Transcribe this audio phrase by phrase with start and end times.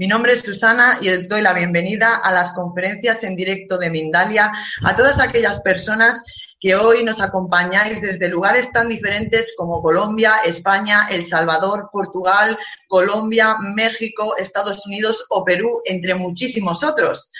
[0.00, 3.90] Mi nombre es Susana y os doy la bienvenida a las conferencias en directo de
[3.90, 4.50] Mindalia
[4.82, 6.22] a todas aquellas personas
[6.58, 13.58] que hoy nos acompañáis desde lugares tan diferentes como Colombia, España, El Salvador, Portugal, Colombia,
[13.60, 17.30] México, Estados Unidos o Perú, entre muchísimos otros.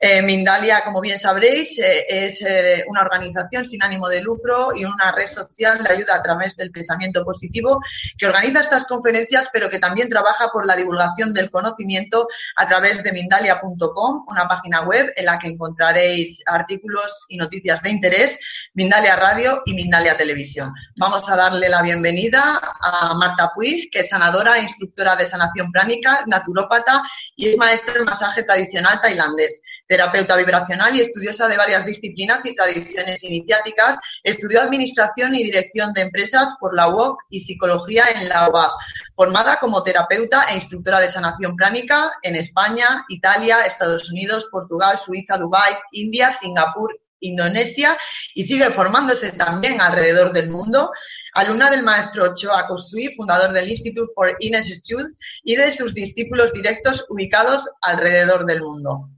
[0.00, 4.84] Eh, Mindalia, como bien sabréis, eh, es eh, una organización sin ánimo de lucro y
[4.84, 7.80] una red social de ayuda a través del pensamiento positivo
[8.16, 13.02] que organiza estas conferencias, pero que también trabaja por la divulgación del conocimiento a través
[13.02, 18.38] de Mindalia.com, una página web en la que encontraréis artículos y noticias de interés,
[18.74, 20.72] Mindalia Radio y Mindalia Televisión.
[20.96, 25.72] Vamos a darle la bienvenida a Marta Puig, que es sanadora e instructora de sanación
[25.72, 27.02] pránica, naturópata
[27.34, 32.54] y es maestra en masaje tradicional tailandés terapeuta vibracional y estudiosa de varias disciplinas y
[32.54, 38.48] tradiciones iniciáticas, estudió Administración y Dirección de Empresas por la UOC y Psicología en la
[38.50, 38.70] UAP,
[39.16, 45.38] formada como terapeuta e instructora de sanación pránica en España, Italia, Estados Unidos, Portugal, Suiza,
[45.38, 47.96] Dubái, India, Singapur, Indonesia
[48.34, 50.92] y sigue formándose también alrededor del mundo
[51.34, 55.14] alumna del maestro Choa Kosui, fundador del Institute for Inner Studies
[55.44, 59.08] y de sus discípulos directos ubicados alrededor del mundo.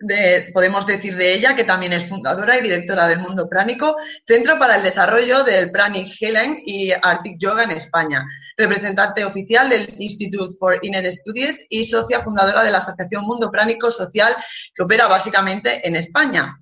[0.00, 3.96] De, podemos decir de ella que también es fundadora y directora del Mundo Pránico,
[4.28, 8.24] Centro para el Desarrollo del Pranic Healing y Arctic Yoga en España,
[8.56, 13.90] representante oficial del Institute for Inner Studies y socia fundadora de la Asociación Mundo Pránico
[13.90, 14.32] Social
[14.72, 16.56] que opera básicamente en España.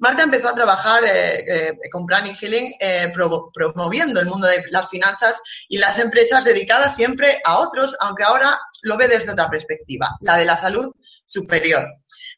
[0.00, 4.64] Marta empezó a trabajar eh, eh, con Pranic Healing eh, pro, promoviendo el mundo de
[4.70, 9.50] las finanzas y las empresas dedicadas siempre a otros, aunque ahora lo ve desde otra
[9.50, 10.92] perspectiva, la de la salud
[11.26, 11.86] superior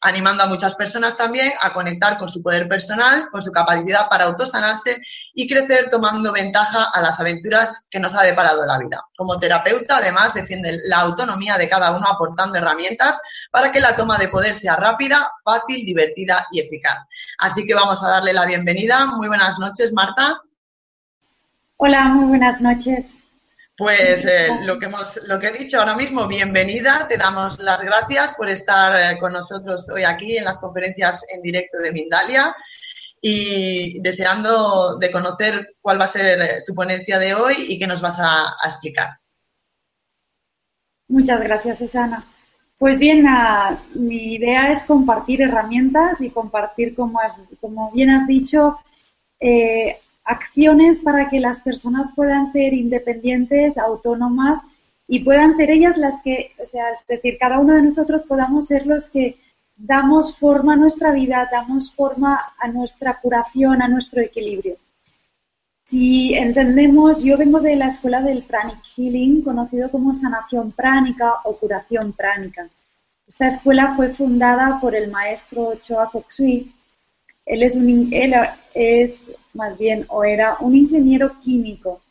[0.03, 4.25] animando a muchas personas también a conectar con su poder personal, con su capacidad para
[4.25, 5.01] autosanarse
[5.33, 9.01] y crecer tomando ventaja a las aventuras que nos ha deparado la vida.
[9.17, 13.19] Como terapeuta, además, defiende la autonomía de cada uno aportando herramientas
[13.49, 17.05] para que la toma de poder sea rápida, fácil, divertida y eficaz.
[17.37, 19.05] Así que vamos a darle la bienvenida.
[19.05, 20.41] Muy buenas noches, Marta.
[21.77, 23.15] Hola, muy buenas noches.
[23.83, 27.81] Pues eh, lo, que hemos, lo que he dicho ahora mismo, bienvenida, te damos las
[27.81, 32.55] gracias por estar eh, con nosotros hoy aquí en las conferencias en directo de Mindalia
[33.19, 37.85] y deseando de conocer cuál va a ser eh, tu ponencia de hoy y qué
[37.85, 39.09] nos vas a, a explicar.
[41.09, 42.23] Muchas gracias, Susana.
[42.79, 48.27] Pues bien, uh, mi idea es compartir herramientas y compartir, como, has, como bien has
[48.27, 48.79] dicho,
[49.41, 54.59] eh, acciones para que las personas puedan ser independientes, autónomas
[55.07, 58.67] y puedan ser ellas las que, o sea, es decir, cada uno de nosotros podamos
[58.67, 59.37] ser los que
[59.75, 64.77] damos forma a nuestra vida, damos forma a nuestra curación, a nuestro equilibrio.
[65.85, 71.57] Si entendemos, yo vengo de la escuela del Pranic Healing, conocido como sanación pránica o
[71.57, 72.69] curación pránica.
[73.27, 76.73] Esta escuela fue fundada por el maestro Choa Koksui.
[77.45, 78.09] Él es, un,
[78.73, 79.15] es
[79.53, 82.01] más bien, o era un ingeniero químico.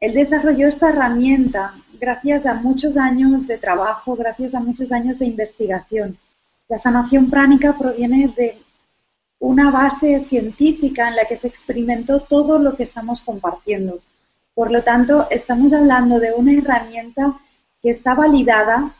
[0.00, 5.26] Él desarrolló esta herramienta gracias a muchos años de trabajo, gracias a muchos años de
[5.26, 6.18] investigación.
[6.68, 8.58] La sanación pránica proviene de
[9.38, 14.00] una base científica en la que se experimentó todo lo que estamos compartiendo.
[14.54, 17.38] Por lo tanto, estamos hablando de una herramienta
[17.82, 18.92] que está validada,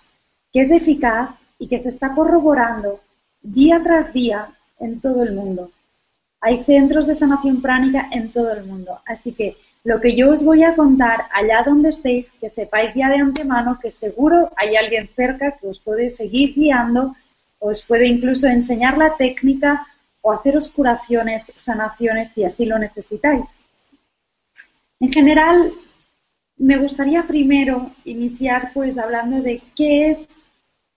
[0.52, 3.00] que es eficaz y que se está corroborando
[3.42, 4.48] día tras día
[4.80, 5.70] en todo el mundo.
[6.40, 9.00] Hay centros de sanación pránica en todo el mundo.
[9.06, 13.08] Así que lo que yo os voy a contar allá donde estéis, que sepáis ya
[13.08, 17.14] de antemano que seguro hay alguien cerca que os puede seguir guiando,
[17.58, 19.86] os puede incluso enseñar la técnica
[20.22, 23.54] o haceros curaciones, sanaciones si así lo necesitáis.
[24.98, 25.72] En general,
[26.56, 30.18] me gustaría primero iniciar pues hablando de qué es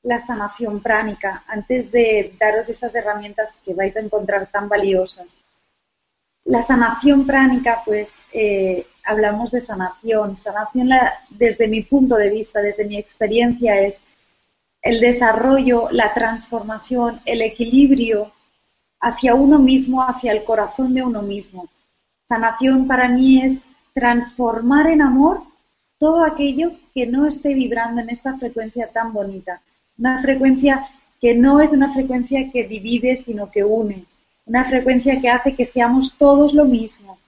[0.04, 5.36] la sanación pránica antes de daros esas herramientas que vais a encontrar tan valiosas.
[6.46, 10.38] La sanación pránica, pues eh, hablamos de sanación.
[10.38, 10.90] Sanación,
[11.30, 14.00] desde mi punto de vista, desde mi experiencia, es
[14.81, 18.31] el desarrollo, la transformación, el equilibrio
[19.02, 21.68] hacia uno mismo, hacia el corazón de uno mismo.
[22.28, 23.60] Sanación para mí es
[23.94, 25.42] transformar en amor
[25.98, 29.62] todo aquello que no esté vibrando en esta frecuencia tan bonita.
[30.00, 30.88] Una frecuencia
[31.19, 34.06] que no es una frecuencia que divide, sino que une.
[34.46, 37.19] Una frecuencia que hace que seamos todos lo mismo.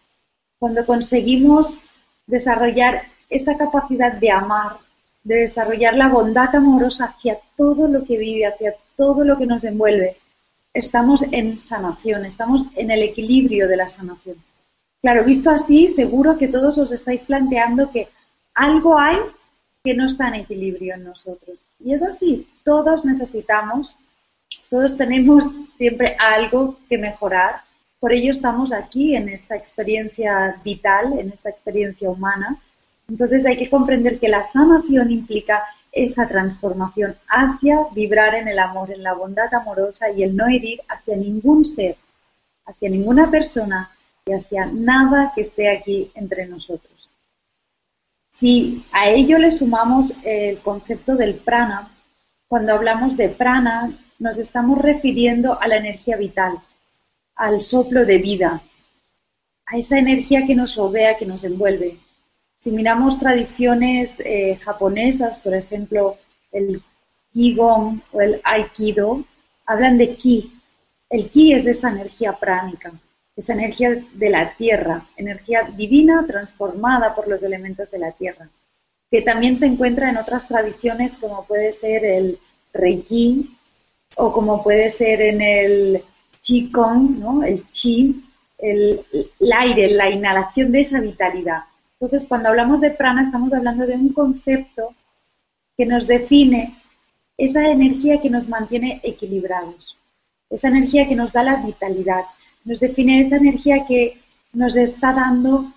[0.57, 1.81] Cuando conseguimos
[2.27, 4.77] desarrollar esa capacidad de amar,
[5.23, 9.63] de desarrollar la bondad amorosa hacia todo lo que vive, hacia todo lo que nos
[9.65, 10.17] envuelve,
[10.74, 14.38] estamos en sanación, estamos en el equilibrio de la sanación.
[15.01, 18.07] Claro, visto así, seguro que todos os estáis planteando que
[18.53, 19.17] algo hay
[19.83, 21.65] que no está en equilibrio en nosotros.
[21.79, 23.97] Y es así, todos necesitamos,
[24.69, 25.45] todos tenemos
[25.77, 27.61] siempre algo que mejorar.
[27.99, 32.57] Por ello estamos aquí en esta experiencia vital, en esta experiencia humana.
[33.09, 38.91] Entonces hay que comprender que la sanación implica esa transformación hacia vibrar en el amor,
[38.91, 41.97] en la bondad amorosa y el no herir hacia ningún ser,
[42.65, 43.89] hacia ninguna persona
[44.25, 46.90] y hacia nada que esté aquí entre nosotros.
[48.41, 51.91] Si a ello le sumamos el concepto del prana,
[52.47, 56.57] cuando hablamos de prana nos estamos refiriendo a la energía vital,
[57.35, 58.63] al soplo de vida,
[59.67, 61.99] a esa energía que nos rodea, que nos envuelve.
[62.57, 66.17] Si miramos tradiciones eh, japonesas, por ejemplo,
[66.51, 66.81] el
[67.33, 69.23] Qigong o el Aikido,
[69.67, 70.51] hablan de Ki.
[71.11, 72.91] El Ki es esa energía pránica
[73.41, 78.47] esa energía de la tierra, energía divina transformada por los elementos de la tierra,
[79.09, 82.38] que también se encuentra en otras tradiciones como puede ser el
[82.71, 83.57] Reiki
[84.15, 86.03] o como puede ser en el
[86.39, 87.43] Qigong, ¿no?
[87.43, 88.23] el Qi,
[88.59, 89.03] el
[89.59, 91.63] aire, la inhalación de esa vitalidad.
[91.99, 94.93] Entonces, cuando hablamos de prana, estamos hablando de un concepto
[95.75, 96.75] que nos define
[97.38, 99.97] esa energía que nos mantiene equilibrados,
[100.51, 102.25] esa energía que nos da la vitalidad,
[102.65, 104.21] nos define esa energía que
[104.53, 105.73] nos está dando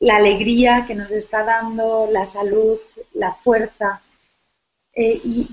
[0.00, 2.78] la alegría, que nos está dando la salud,
[3.14, 4.00] la fuerza
[4.94, 5.48] eh, y,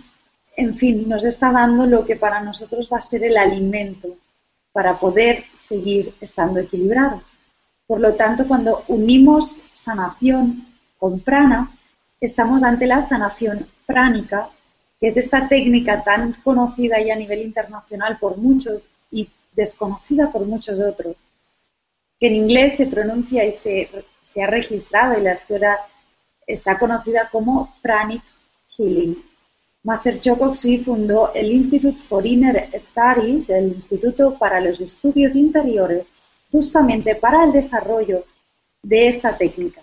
[0.56, 4.18] en fin, nos está dando lo que para nosotros va a ser el alimento
[4.71, 7.24] para poder seguir estando equilibrados.
[7.88, 10.65] Por lo tanto, cuando unimos sanación
[10.98, 11.72] con prana,
[12.19, 14.50] estamos ante la sanación pránica,
[15.00, 19.30] que es esta técnica tan conocida y a nivel internacional por muchos y
[19.60, 21.18] desconocida por muchos otros,
[22.18, 23.90] que en inglés se pronuncia y se,
[24.42, 25.78] ha registrado y la escuela
[26.48, 28.24] está conocida como Pranic
[28.78, 29.22] Healing.
[29.84, 36.08] Master Choco Sui fundó el Institute for Inner Studies, el Instituto para los Estudios Interiores,
[36.52, 38.24] justamente para el desarrollo
[38.82, 39.82] de esta técnica.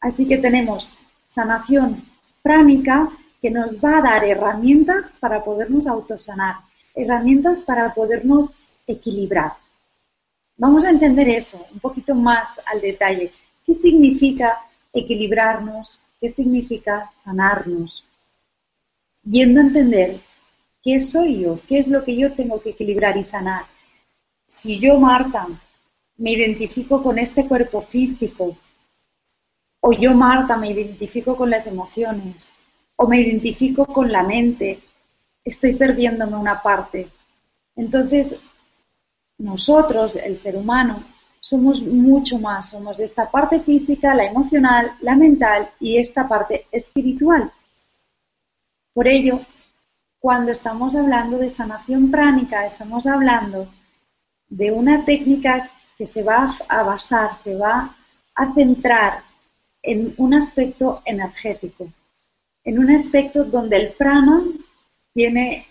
[0.00, 0.90] Así que tenemos
[1.26, 2.04] sanación
[2.42, 3.10] pránica
[3.42, 6.56] que nos va a dar herramientas para podernos autosanar,
[6.94, 8.54] herramientas para podernos
[8.86, 9.52] equilibrar.
[10.56, 13.32] Vamos a entender eso un poquito más al detalle.
[13.64, 14.58] ¿Qué significa
[14.92, 16.00] equilibrarnos?
[16.20, 18.04] ¿Qué significa sanarnos?
[19.24, 20.20] Yendo a entender
[20.82, 23.64] qué soy yo, qué es lo que yo tengo que equilibrar y sanar.
[24.46, 25.46] Si yo, Marta,
[26.18, 28.56] me identifico con este cuerpo físico,
[29.80, 32.52] o yo, Marta, me identifico con las emociones,
[32.96, 34.80] o me identifico con la mente,
[35.42, 37.08] estoy perdiéndome una parte.
[37.76, 38.36] Entonces,
[39.40, 41.02] nosotros, el ser humano,
[41.40, 47.50] somos mucho más, somos esta parte física, la emocional, la mental y esta parte espiritual.
[48.92, 49.40] Por ello,
[50.18, 53.68] cuando estamos hablando de sanación pránica, estamos hablando
[54.48, 57.96] de una técnica que se va a basar, se va
[58.34, 59.22] a centrar
[59.82, 61.88] en un aspecto energético,
[62.64, 64.42] en un aspecto donde el prana
[65.14, 65.66] tiene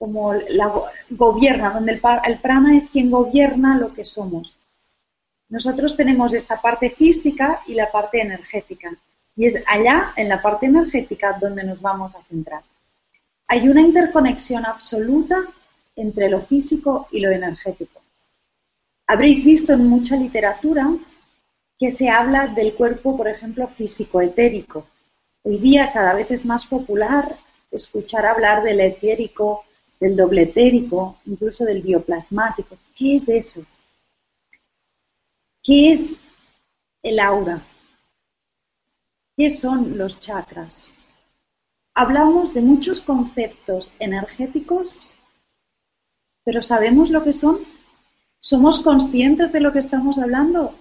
[0.00, 0.72] como la
[1.10, 4.56] gobierna, donde el, el prana es quien gobierna lo que somos.
[5.50, 8.96] Nosotros tenemos esta parte física y la parte energética.
[9.36, 12.62] Y es allá, en la parte energética, donde nos vamos a centrar.
[13.46, 15.42] Hay una interconexión absoluta
[15.96, 18.00] entre lo físico y lo energético.
[19.06, 20.88] Habréis visto en mucha literatura
[21.78, 24.86] que se habla del cuerpo, por ejemplo, físico-etérico.
[25.42, 27.36] Hoy día cada vez es más popular
[27.70, 29.64] escuchar hablar del etérico,
[30.00, 32.76] del doble etérico, incluso del bioplasmático.
[32.96, 33.62] ¿Qué es eso?
[35.62, 36.06] ¿Qué es
[37.02, 37.62] el aura?
[39.36, 40.92] ¿Qué son los chakras?
[42.00, 45.06] hablamos de muchos conceptos energéticos,
[46.44, 47.58] pero ¿sabemos lo que son?
[48.40, 50.74] ¿Somos conscientes de lo que estamos hablando?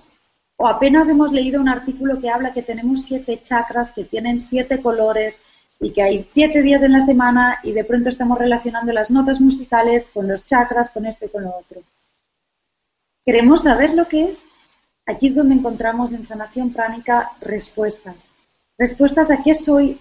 [0.56, 4.82] ¿O apenas hemos leído un artículo que habla que tenemos siete chakras, que tienen siete
[4.82, 5.38] colores
[5.80, 9.40] y que hay siete días en la semana y de pronto estamos relacionando las notas
[9.40, 11.82] musicales con los chakras, con esto y con lo otro?
[13.26, 14.42] ¿Queremos saber lo que es?
[15.06, 18.32] Aquí es donde encontramos en sanación pránica respuestas.
[18.78, 20.00] Respuestas a qué soy,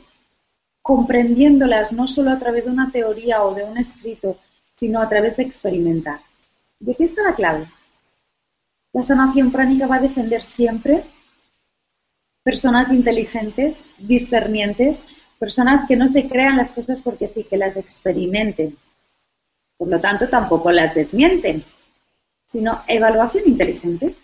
[0.83, 4.39] comprendiéndolas no solo a través de una teoría o de un escrito,
[4.77, 6.21] sino a través de experimentar.
[6.81, 7.67] ¿De qué está la clave?
[8.93, 11.05] La sanación pránica va a defender siempre
[12.43, 15.05] personas inteligentes, discernientes,
[15.39, 18.77] personas que no se crean las cosas porque sí, que las experimenten.
[19.77, 21.65] Por lo tanto, tampoco las desmienten,
[22.47, 24.15] sino evaluación inteligente.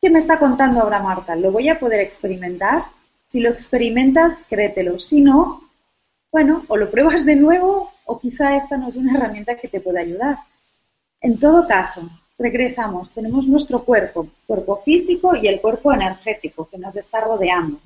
[0.00, 1.34] ¿Qué me está contando ahora Marta?
[1.34, 2.84] ¿Lo voy a poder experimentar?
[3.28, 4.98] Si lo experimentas, créetelo.
[4.98, 5.62] Si no,
[6.30, 9.80] bueno, o lo pruebas de nuevo o quizá esta no es una herramienta que te
[9.80, 10.38] pueda ayudar.
[11.20, 12.02] En todo caso,
[12.38, 17.78] regresamos, tenemos nuestro cuerpo, cuerpo físico y el cuerpo energético que nos está rodeando,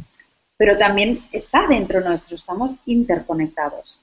[0.58, 4.00] pero también está dentro nuestro, estamos interconectados.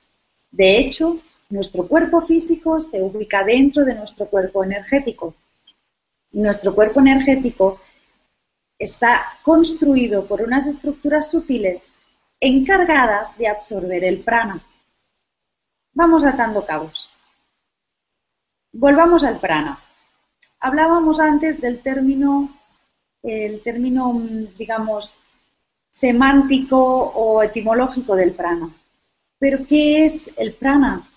[0.51, 1.19] De hecho,
[1.49, 5.35] nuestro cuerpo físico se ubica dentro de nuestro cuerpo energético.
[6.31, 7.81] Nuestro cuerpo energético
[8.79, 11.83] está construido por unas estructuras sutiles
[12.39, 14.61] encargadas de absorber el prana.
[15.93, 17.09] Vamos atando cabos.
[18.71, 19.79] Volvamos al prana.
[20.61, 22.49] Hablábamos antes del término,
[23.23, 24.13] el término,
[24.57, 25.15] digamos,
[25.95, 28.69] semántico o etimológico del prana.
[29.39, 31.07] Pero, ¿qué es el prana?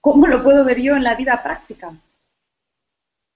[0.00, 1.94] ¿Cómo lo puedo ver yo en la vida práctica?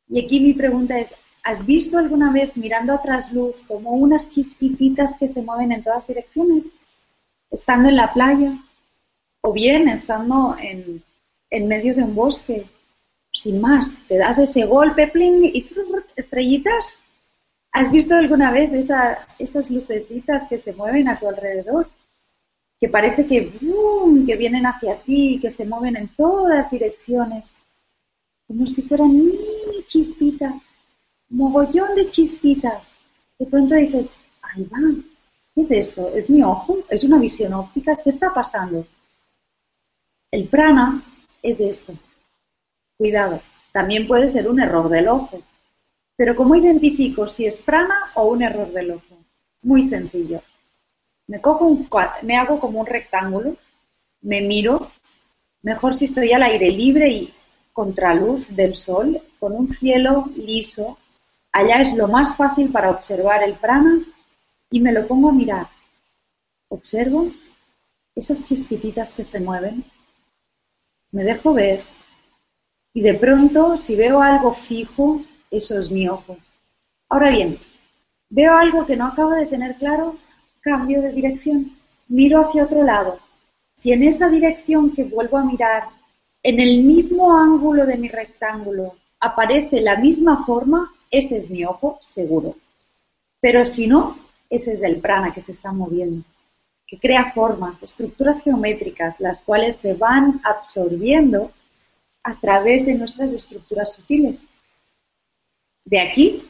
[0.09, 5.17] Y aquí mi pregunta es, ¿has visto alguna vez mirando a trasluz como unas chispititas
[5.17, 6.75] que se mueven en todas direcciones?
[7.51, 8.57] estando en la playa
[9.43, 11.03] o bien estando en,
[11.51, 12.67] en medio de un bosque.
[13.33, 15.69] Sin más, te das ese golpe, pling, y
[16.17, 17.01] estrellitas.
[17.73, 21.89] ¿Has visto alguna vez esa, esas lucecitas que se mueven a tu alrededor?
[22.81, 23.53] Que parece que,
[24.27, 27.53] que vienen hacia ti, que se mueven en todas direcciones,
[28.47, 30.75] como si fueran mini chispitas,
[31.29, 32.89] mogollón de chispitas.
[33.39, 34.07] De pronto dices,
[34.43, 35.05] ahí van,
[35.55, 36.09] ¿Qué es esto?
[36.15, 36.79] ¿Es mi ojo?
[36.89, 37.97] ¿Es una visión óptica?
[37.97, 38.87] ¿Qué está pasando?
[40.31, 41.03] El prana
[41.43, 41.93] es esto.
[42.97, 43.41] Cuidado,
[43.73, 45.43] también puede ser un error del ojo.
[46.21, 49.25] Pero ¿cómo identifico si es prana o un error del ojo?
[49.63, 50.43] Muy sencillo.
[51.27, 51.79] Me, cojo
[52.21, 53.57] me hago como un rectángulo,
[54.21, 54.91] me miro,
[55.63, 57.35] mejor si estoy al aire libre y
[57.73, 60.99] contraluz del sol, con un cielo liso.
[61.53, 64.05] Allá es lo más fácil para observar el prana
[64.71, 65.69] y me lo pongo a mirar.
[66.69, 67.31] Observo
[68.15, 69.85] esas chispititas que se mueven,
[71.13, 71.83] me dejo ver
[72.93, 76.37] y de pronto si veo algo fijo, eso es mi ojo.
[77.09, 77.59] Ahora bien,
[78.29, 80.17] veo algo que no acabo de tener claro,
[80.61, 81.73] cambio de dirección,
[82.09, 83.19] miro hacia otro lado.
[83.79, 85.85] Si en esa dirección que vuelvo a mirar,
[86.43, 91.99] en el mismo ángulo de mi rectángulo, aparece la misma forma, ese es mi ojo
[92.01, 92.57] seguro.
[93.41, 94.17] Pero si no,
[94.49, 96.25] ese es el prana que se está moviendo,
[96.87, 101.53] que crea formas, estructuras geométricas, las cuales se van absorbiendo
[102.23, 104.49] a través de nuestras estructuras sutiles.
[105.85, 106.43] De aquí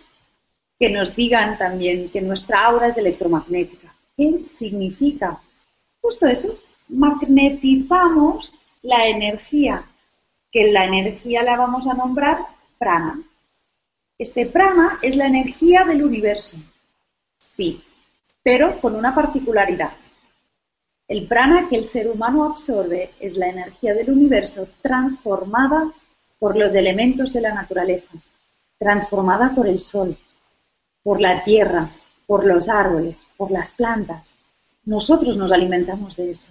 [0.79, 3.95] que nos digan también que nuestra aura es electromagnética.
[4.17, 5.39] ¿Qué significa?
[6.01, 6.59] Justo eso,
[6.89, 9.85] magnetizamos la energía,
[10.51, 12.39] que la energía la vamos a nombrar
[12.79, 13.23] prana.
[14.19, 16.57] Este prana es la energía del universo.
[17.55, 17.83] Sí,
[18.43, 19.93] pero con una particularidad.
[21.09, 25.91] El prana que el ser humano absorbe es la energía del universo transformada
[26.39, 28.13] por los elementos de la naturaleza,
[28.81, 30.17] transformada por el sol,
[31.03, 31.91] por la tierra,
[32.27, 34.39] por los árboles, por las plantas.
[34.87, 36.49] Nosotros nos alimentamos de eso.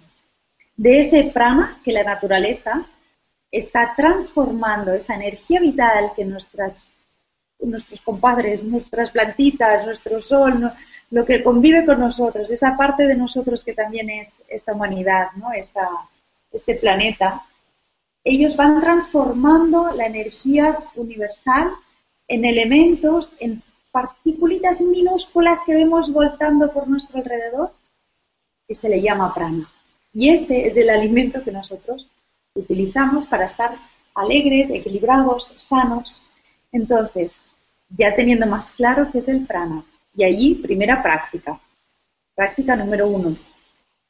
[0.78, 2.86] De ese prana que la naturaleza
[3.52, 6.92] está transformando esa energía vital que nuestros
[8.04, 10.72] compadres, nuestras plantitas, nuestro sol,
[11.10, 15.48] lo que convive con nosotros, esa parte de nosotros que también es esta humanidad, ¿no?
[16.52, 17.42] este planeta,
[18.24, 21.72] ellos van transformando la energía universal
[22.30, 27.74] en elementos, en particulitas minúsculas que vemos voltando por nuestro alrededor,
[28.68, 29.68] que se le llama prana.
[30.14, 32.10] Y ese es el alimento que nosotros
[32.54, 33.76] utilizamos para estar
[34.14, 36.22] alegres, equilibrados, sanos.
[36.72, 37.42] Entonces,
[37.90, 39.84] ya teniendo más claro qué es el prana,
[40.16, 41.60] y allí, primera práctica.
[42.36, 43.36] Práctica número uno.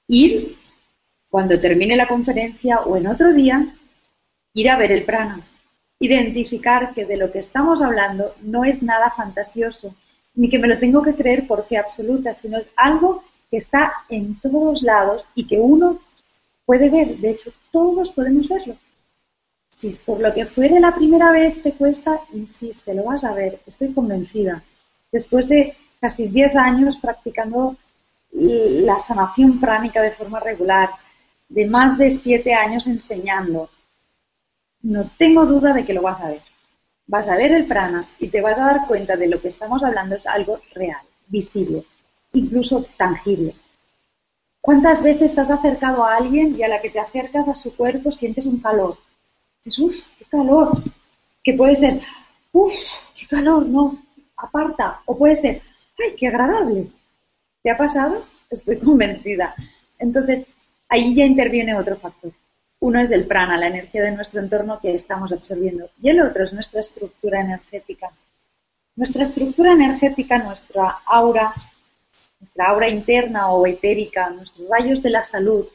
[0.07, 0.57] Ir
[1.29, 3.65] cuando termine la conferencia o en otro día,
[4.53, 5.41] ir a ver el prana.
[5.99, 9.95] Identificar que de lo que estamos hablando no es nada fantasioso,
[10.35, 14.39] ni que me lo tengo que creer porque absoluta, sino es algo que está en
[14.39, 15.99] todos lados y que uno
[16.65, 17.17] puede ver.
[17.17, 18.75] De hecho, todos podemos verlo.
[19.79, 23.59] Si por lo que fuere la primera vez te cuesta, insiste, lo vas a ver,
[23.65, 24.63] estoy convencida.
[25.11, 27.75] Después de casi 10 años practicando
[28.31, 30.89] la sanación pránica de forma regular,
[31.47, 33.69] de más de 7 años enseñando,
[34.81, 36.41] no tengo duda de que lo vas a ver.
[37.07, 39.83] Vas a ver el prana y te vas a dar cuenta de lo que estamos
[39.83, 41.83] hablando es algo real, visible,
[42.33, 43.55] incluso tangible.
[44.61, 47.75] ¿Cuántas veces te has acercado a alguien y a la que te acercas a su
[47.75, 48.97] cuerpo sientes un calor?
[49.63, 50.71] Dices, uff, qué calor.
[51.43, 52.01] Que puede ser,
[52.51, 52.73] uff,
[53.15, 53.97] qué calor, no,
[54.37, 55.01] aparta.
[55.05, 55.61] O puede ser,
[55.97, 56.87] ay, qué agradable.
[57.63, 58.23] ¿Te ha pasado?
[58.49, 59.55] Estoy convencida.
[59.97, 60.45] Entonces,
[60.87, 62.31] ahí ya interviene otro factor.
[62.81, 65.89] Uno es el prana, la energía de nuestro entorno que estamos absorbiendo.
[66.01, 68.09] Y el otro es nuestra estructura energética.
[68.95, 71.53] Nuestra estructura energética, nuestra aura,
[72.39, 75.67] nuestra aura interna o etérica, nuestros rayos de la salud,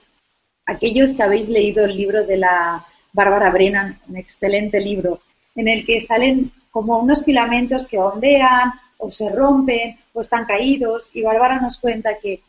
[0.66, 5.20] aquellos que habéis leído el libro de la Bárbara Brennan, un excelente libro,
[5.54, 11.10] en el que salen como unos filamentos que ondean o se rompen o están caídos
[11.12, 12.42] y Bárbara nos cuenta que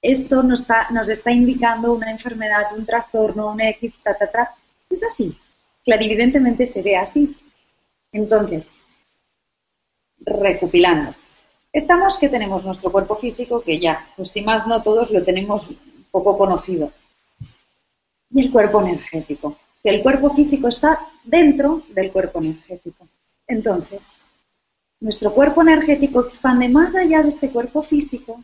[0.00, 0.60] esto nos
[1.08, 4.54] está, indicando una enfermedad, un trastorno, un X, ta, ta, ta.
[4.88, 5.36] Es así.
[5.84, 7.36] Clarividentemente se ve así.
[8.12, 8.70] Entonces,
[10.20, 11.14] recopilando.
[11.72, 15.68] Estamos que tenemos nuestro cuerpo físico, que ya, pues si más no todos lo tenemos
[16.10, 16.92] poco conocido.
[18.30, 23.06] Y el cuerpo energético, que el cuerpo físico está dentro del cuerpo energético.
[23.46, 24.02] Entonces,
[25.00, 28.42] nuestro cuerpo energético expande más allá de este cuerpo físico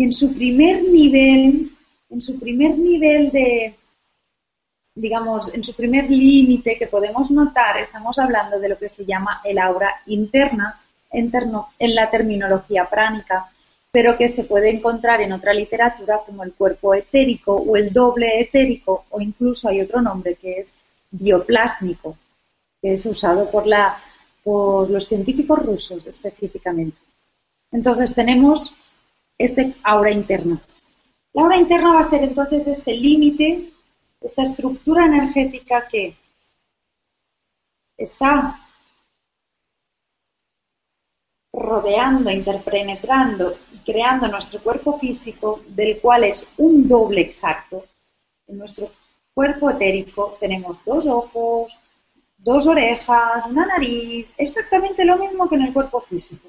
[0.00, 1.72] y en su primer nivel,
[2.08, 3.74] en su primer nivel de,
[4.94, 9.42] digamos, en su primer límite que podemos notar, estamos hablando de lo que se llama
[9.44, 10.80] el aura interna,
[11.12, 13.50] interno, en la terminología pránica,
[13.92, 18.40] pero que se puede encontrar en otra literatura como el cuerpo etérico o el doble
[18.40, 20.70] etérico o incluso hay otro nombre que es
[21.10, 22.16] bioplásmico,
[22.80, 23.98] que es usado por, la,
[24.42, 26.96] por los científicos rusos específicamente.
[27.70, 28.72] Entonces tenemos
[29.40, 30.60] este aura interna.
[31.32, 33.70] La aura interna va a ser entonces este límite,
[34.20, 36.14] esta estructura energética que
[37.96, 38.60] está
[41.52, 47.86] rodeando, interpenetrando y creando nuestro cuerpo físico, del cual es un doble exacto.
[48.46, 48.90] En nuestro
[49.32, 51.74] cuerpo etérico tenemos dos ojos,
[52.36, 56.48] dos orejas, una nariz, exactamente lo mismo que en el cuerpo físico.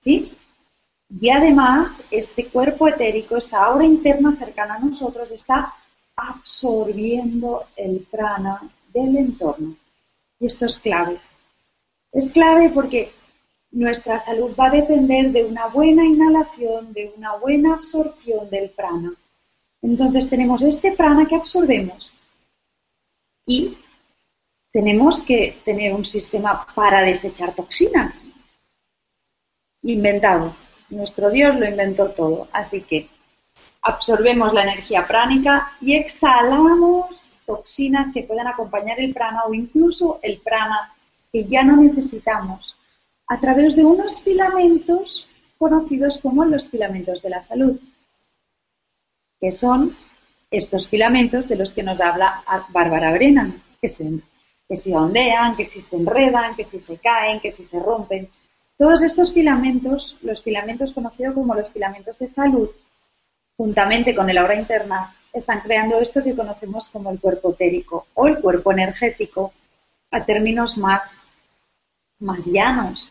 [0.00, 0.32] ¿Sí?
[1.18, 5.74] Y además, este cuerpo etérico, esta aura interna cercana a nosotros, está
[6.14, 8.60] absorbiendo el prana
[8.92, 9.74] del entorno.
[10.38, 11.18] Y esto es clave.
[12.12, 13.12] Es clave porque
[13.72, 19.12] nuestra salud va a depender de una buena inhalación, de una buena absorción del prana.
[19.82, 22.12] Entonces tenemos este prana que absorbemos
[23.46, 23.76] y
[24.70, 28.24] tenemos que tener un sistema para desechar toxinas
[29.82, 30.54] inventado.
[30.90, 32.48] Nuestro Dios lo inventó todo.
[32.52, 33.08] Así que
[33.82, 40.40] absorbemos la energía pránica y exhalamos toxinas que puedan acompañar el prana o incluso el
[40.40, 40.92] prana
[41.32, 42.76] que ya no necesitamos
[43.26, 47.78] a través de unos filamentos conocidos como los filamentos de la salud,
[49.40, 49.94] que son
[50.50, 54.10] estos filamentos de los que nos habla Bárbara Brennan, que se,
[54.68, 58.28] que se ondean, que si se enredan, que si se caen, que si se rompen.
[58.80, 62.70] Todos estos filamentos, los filamentos conocidos como los filamentos de salud,
[63.54, 68.26] juntamente con el aura interna, están creando esto que conocemos como el cuerpo etérico o
[68.26, 69.52] el cuerpo energético
[70.10, 71.20] a términos más,
[72.20, 73.06] más llanos.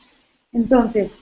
[0.52, 1.20] Entonces,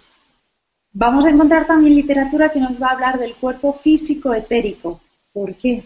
[0.94, 5.02] vamos a encontrar también literatura que nos va a hablar del cuerpo físico etérico.
[5.34, 5.84] ¿Por qué?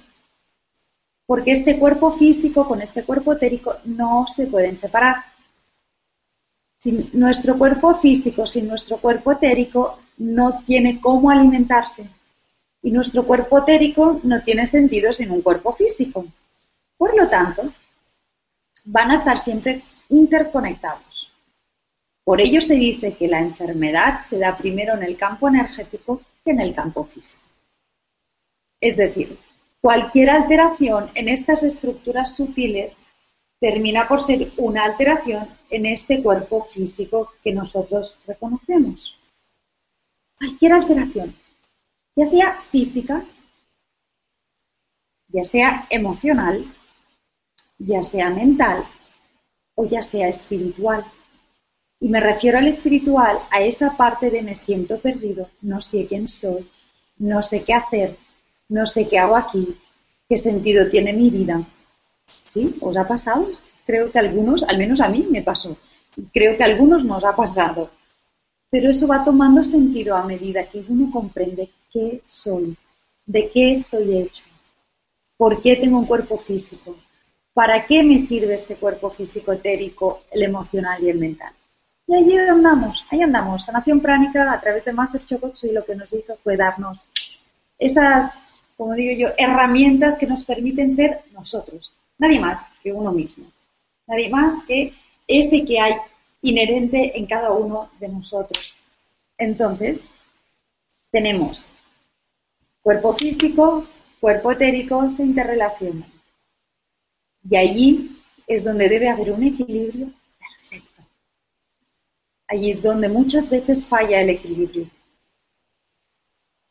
[1.26, 5.32] Porque este cuerpo físico con este cuerpo etérico no se pueden separar.
[6.82, 12.08] Sin nuestro cuerpo físico, sin nuestro cuerpo etérico, no tiene cómo alimentarse.
[12.82, 16.26] Y nuestro cuerpo etérico no tiene sentido sin un cuerpo físico.
[16.98, 17.72] Por lo tanto,
[18.86, 21.32] van a estar siempre interconectados.
[22.24, 26.50] Por ello se dice que la enfermedad se da primero en el campo energético que
[26.50, 27.42] en el campo físico.
[28.80, 29.38] Es decir,
[29.82, 32.96] cualquier alteración en estas estructuras sutiles
[33.60, 39.18] termina por ser una alteración en este cuerpo físico que nosotros reconocemos.
[40.38, 41.34] Cualquier alteración,
[42.16, 43.26] ya sea física,
[45.30, 46.66] ya sea emocional,
[47.80, 48.84] ya sea mental
[49.76, 51.06] o ya sea espiritual.
[52.00, 56.28] Y me refiero al espiritual, a esa parte de me siento perdido, no sé quién
[56.28, 56.70] soy,
[57.18, 58.18] no sé qué hacer,
[58.68, 59.78] no sé qué hago aquí,
[60.28, 61.64] qué sentido tiene mi vida.
[62.52, 62.76] ¿Sí?
[62.82, 63.48] ¿Os ha pasado?
[63.92, 65.76] Creo que algunos, al menos a mí me pasó,
[66.32, 67.90] creo que a algunos nos ha pasado.
[68.70, 72.78] Pero eso va tomando sentido a medida que uno comprende qué soy,
[73.26, 74.46] de qué estoy hecho,
[75.36, 76.96] por qué tengo un cuerpo físico,
[77.54, 81.52] para qué me sirve este cuerpo físico etérico, el emocional y el mental.
[82.08, 83.66] Y allí andamos, ahí andamos.
[83.66, 85.22] Sanación pránica a través de Master
[85.64, 87.06] y lo que nos hizo fue darnos
[87.78, 88.40] esas,
[88.78, 93.52] como digo yo, herramientas que nos permiten ser nosotros, nadie más que uno mismo,
[94.12, 94.94] nadie más que
[95.28, 95.94] ese que hay
[96.42, 98.76] inherente en cada uno de nosotros.
[99.38, 100.04] Entonces,
[101.12, 101.64] tenemos
[102.82, 103.88] cuerpo físico,
[104.20, 106.12] cuerpo etérico, se interrelacionan.
[107.50, 111.02] Y allí es donde debe haber un equilibrio perfecto.
[112.48, 114.90] Allí es donde muchas veces falla el equilibrio.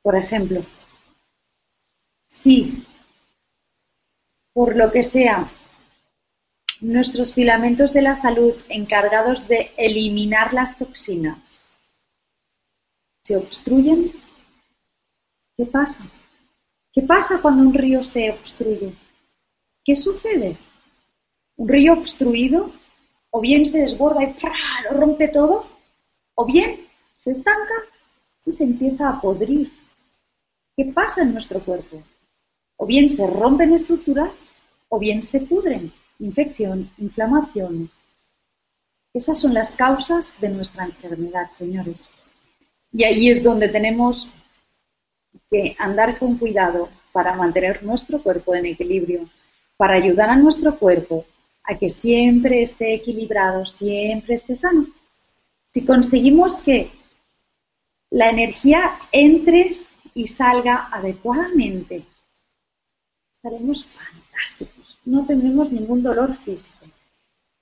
[0.03, 0.63] Por ejemplo,
[2.27, 2.85] si
[4.53, 5.51] por lo que sea
[6.81, 11.61] nuestros filamentos de la salud encargados de eliminar las toxinas
[13.23, 14.13] se obstruyen,
[15.57, 16.05] ¿qué pasa?
[16.93, 18.93] ¿Qué pasa cuando un río se obstruye?
[19.85, 20.57] ¿Qué sucede?
[21.57, 22.73] Un río obstruido
[23.31, 24.35] o bien se desborda y
[24.85, 25.67] lo rompe todo,
[26.35, 26.89] o bien
[27.23, 27.75] se estanca
[28.45, 29.71] y se empieza a podrir.
[30.77, 32.03] ¿Qué pasa en nuestro cuerpo?
[32.77, 34.33] O bien se rompen estructuras
[34.89, 37.91] o bien se pudren infección, inflamaciones.
[39.13, 42.11] Esas son las causas de nuestra enfermedad, señores.
[42.93, 44.29] Y ahí es donde tenemos
[45.51, 49.29] que andar con cuidado para mantener nuestro cuerpo en equilibrio,
[49.77, 51.25] para ayudar a nuestro cuerpo
[51.65, 54.87] a que siempre esté equilibrado, siempre esté sano.
[55.73, 56.91] Si conseguimos que
[58.11, 59.77] la energía entre
[60.15, 62.05] y salga adecuadamente,
[63.37, 66.87] estaremos fantásticos no tendremos ningún dolor físico,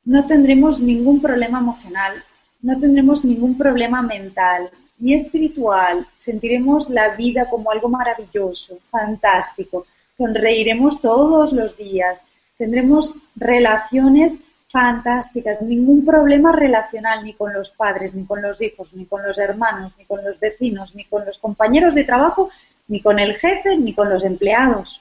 [0.05, 2.22] no tendremos ningún problema emocional,
[2.61, 11.01] no tendremos ningún problema mental ni espiritual, sentiremos la vida como algo maravilloso, fantástico, sonreiremos
[11.01, 18.42] todos los días, tendremos relaciones fantásticas, ningún problema relacional ni con los padres, ni con
[18.42, 22.05] los hijos, ni con los hermanos, ni con los vecinos, ni con los compañeros de
[22.05, 22.51] trabajo,
[22.88, 25.01] ni con el jefe, ni con los empleados.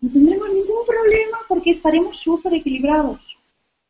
[0.00, 3.36] No tendremos ningún problema porque estaremos súper equilibrados.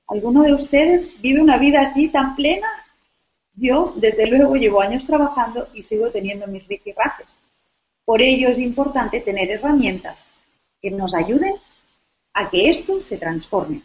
[0.09, 2.67] ¿Alguno de ustedes vive una vida así tan plena?
[3.55, 7.39] Yo, desde luego, llevo años trabajando y sigo teniendo mis rifirrafes.
[8.05, 10.33] Por ello es importante tener herramientas
[10.83, 11.55] que nos ayuden
[12.35, 13.83] a que esto se transforme.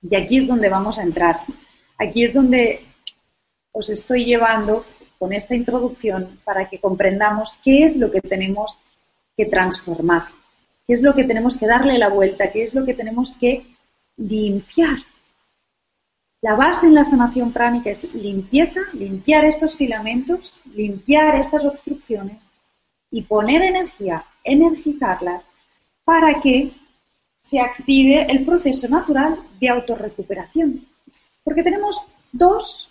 [0.00, 1.40] Y aquí es donde vamos a entrar.
[1.98, 2.80] Aquí es donde
[3.72, 4.86] os estoy llevando
[5.18, 8.78] con esta introducción para que comprendamos qué es lo que tenemos
[9.36, 10.35] que transformar
[10.86, 13.66] qué es lo que tenemos que darle la vuelta, qué es lo que tenemos que
[14.16, 14.98] limpiar.
[16.42, 22.50] La base en la sanación pránica es limpieza, limpiar estos filamentos, limpiar estas obstrucciones
[23.10, 25.44] y poner energía, energizarlas
[26.04, 26.70] para que
[27.42, 30.86] se active el proceso natural de autorrecuperación.
[31.42, 32.00] Porque tenemos
[32.32, 32.90] dos,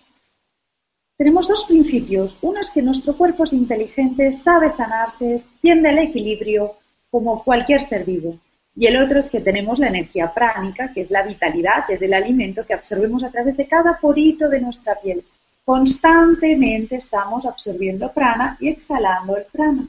[1.18, 2.38] tenemos dos principios.
[2.42, 6.76] Uno es que nuestro cuerpo es inteligente, sabe sanarse, tiende al equilibrio,
[7.10, 8.38] como cualquier ser vivo.
[8.76, 12.14] Y el otro es que tenemos la energía pránica, que es la vitalidad, es el
[12.14, 15.24] alimento que absorbemos a través de cada porito de nuestra piel.
[15.64, 19.88] Constantemente estamos absorbiendo prana y exhalando el prana.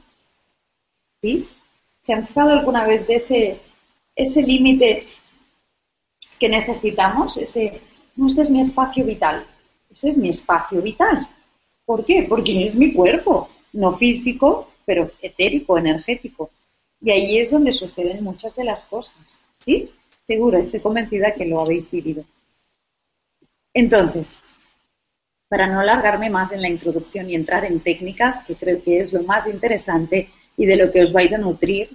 [1.21, 1.47] ¿Sí?
[2.01, 3.61] ¿Se han fijado alguna vez de ese,
[4.15, 5.05] ese límite
[6.39, 7.37] que necesitamos?
[7.37, 7.81] Ese,
[8.15, 9.45] no, este es mi espacio vital.
[9.91, 11.27] Ese es mi espacio vital.
[11.85, 12.25] ¿Por qué?
[12.27, 16.49] Porque es mi cuerpo, no físico, pero etérico, energético.
[17.01, 19.39] Y ahí es donde suceden muchas de las cosas.
[19.63, 19.91] ¿Sí?
[20.25, 22.23] Seguro, estoy convencida que lo habéis vivido.
[23.73, 24.39] Entonces,
[25.47, 29.13] para no alargarme más en la introducción y entrar en técnicas, que creo que es
[29.13, 31.89] lo más interesante y de lo que os vais a nutrir,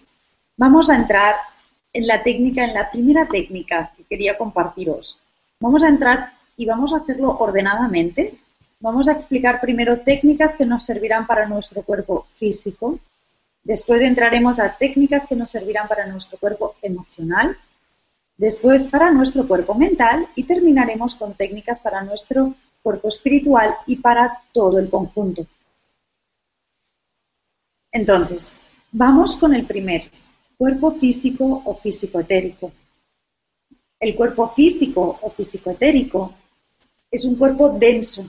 [0.57, 1.37] vamos a entrar
[1.93, 5.19] en la técnica, en la primera técnica que quería compartiros.
[5.61, 8.35] Vamos a entrar y vamos a hacerlo ordenadamente.
[8.81, 12.99] Vamos a explicar primero técnicas que nos servirán para nuestro cuerpo físico,
[13.65, 17.57] Después entraremos a técnicas que nos servirán para nuestro cuerpo emocional,
[18.37, 24.43] después para nuestro cuerpo mental y terminaremos con técnicas para nuestro cuerpo espiritual y para
[24.53, 25.47] todo el conjunto.
[27.93, 28.51] Entonces,
[28.91, 30.11] vamos con el primer
[30.59, 32.73] cuerpo físico o físico-etérico.
[34.01, 36.35] El cuerpo físico o físico-etérico
[37.11, 38.29] es un cuerpo denso,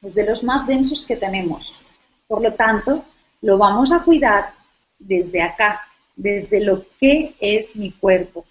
[0.00, 1.78] es de los más densos que tenemos.
[2.26, 3.04] Por lo tanto,
[3.42, 4.52] lo vamos a cuidar
[4.98, 5.80] desde acá,
[6.14, 8.44] desde lo que es mi cuerpo.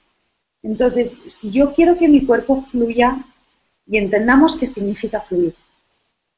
[0.63, 3.17] Entonces, si yo quiero que mi cuerpo fluya,
[3.87, 5.53] y entendamos qué significa fluir,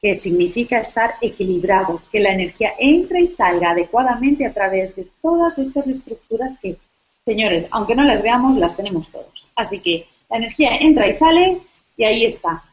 [0.01, 5.57] que significa estar equilibrado, que la energía entre y salga adecuadamente a través de todas
[5.57, 6.77] estas estructuras que,
[7.25, 9.47] señores, aunque no las veamos, las tenemos todos.
[9.55, 11.59] Así que la energía entra y sale
[11.95, 12.63] y ahí está.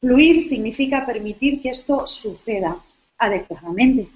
[0.00, 2.76] Fluir significa permitir que esto suceda
[3.16, 4.08] adecuadamente.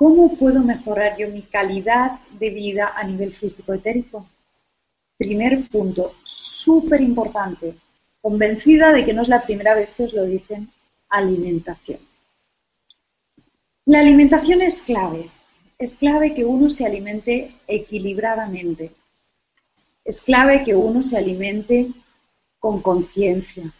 [0.00, 4.26] ¿Cómo puedo mejorar yo mi calidad de vida a nivel físico etérico?
[5.18, 7.74] Primer punto, súper importante,
[8.22, 10.70] convencida de que no es la primera vez que os lo dicen,
[11.10, 11.98] alimentación.
[13.84, 15.28] La alimentación es clave.
[15.78, 18.92] Es clave que uno se alimente equilibradamente.
[20.02, 21.88] Es clave que uno se alimente
[22.58, 23.70] con conciencia.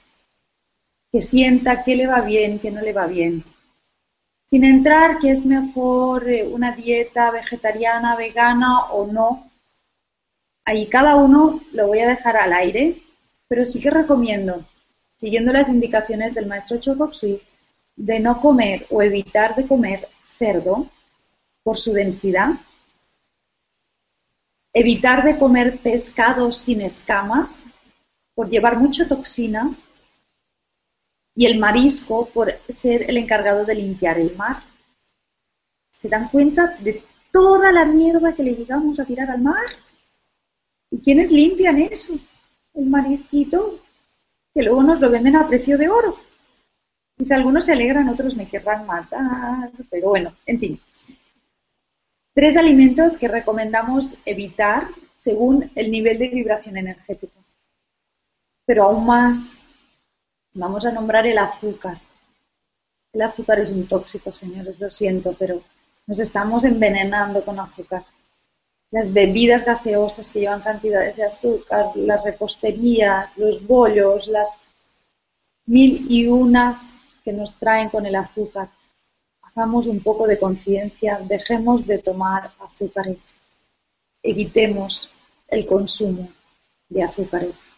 [1.11, 3.43] Que sienta qué le va bien, qué no le va bien
[4.51, 9.49] sin entrar que es mejor eh, una dieta vegetariana, vegana o no.
[10.65, 12.97] Ahí cada uno lo voy a dejar al aire,
[13.47, 14.65] pero sí que recomiendo,
[15.19, 17.41] siguiendo las indicaciones del maestro Chokoksui,
[17.95, 20.87] de no comer o evitar de comer cerdo
[21.63, 22.55] por su densidad,
[24.73, 27.63] evitar de comer pescados sin escamas
[28.35, 29.71] por llevar mucha toxina
[31.35, 34.63] y el marisco por ser el encargado de limpiar el mar.
[35.97, 39.67] ¿Se dan cuenta de toda la mierda que le llegamos a tirar al mar?
[40.91, 42.15] ¿Y quiénes limpian eso?
[42.75, 43.79] El marisquito,
[44.55, 46.17] que luego nos lo venden a precio de oro.
[47.17, 50.81] Quizá algunos se alegran, otros me querrán matar, pero bueno, en fin.
[52.33, 57.39] Tres alimentos que recomendamos evitar según el nivel de vibración energética.
[58.65, 59.55] Pero aún más
[60.55, 61.99] Vamos a nombrar el azúcar.
[63.13, 65.63] El azúcar es un tóxico, señores, lo siento, pero
[66.07, 68.05] nos estamos envenenando con azúcar.
[68.91, 74.57] Las bebidas gaseosas que llevan cantidades de azúcar, las reposterías, los bollos, las
[75.67, 78.71] mil y unas que nos traen con el azúcar.
[79.43, 83.27] Hagamos un poco de conciencia, dejemos de tomar azúcares,
[84.21, 85.11] evitemos
[85.47, 86.29] el consumo
[86.89, 87.69] de azúcares.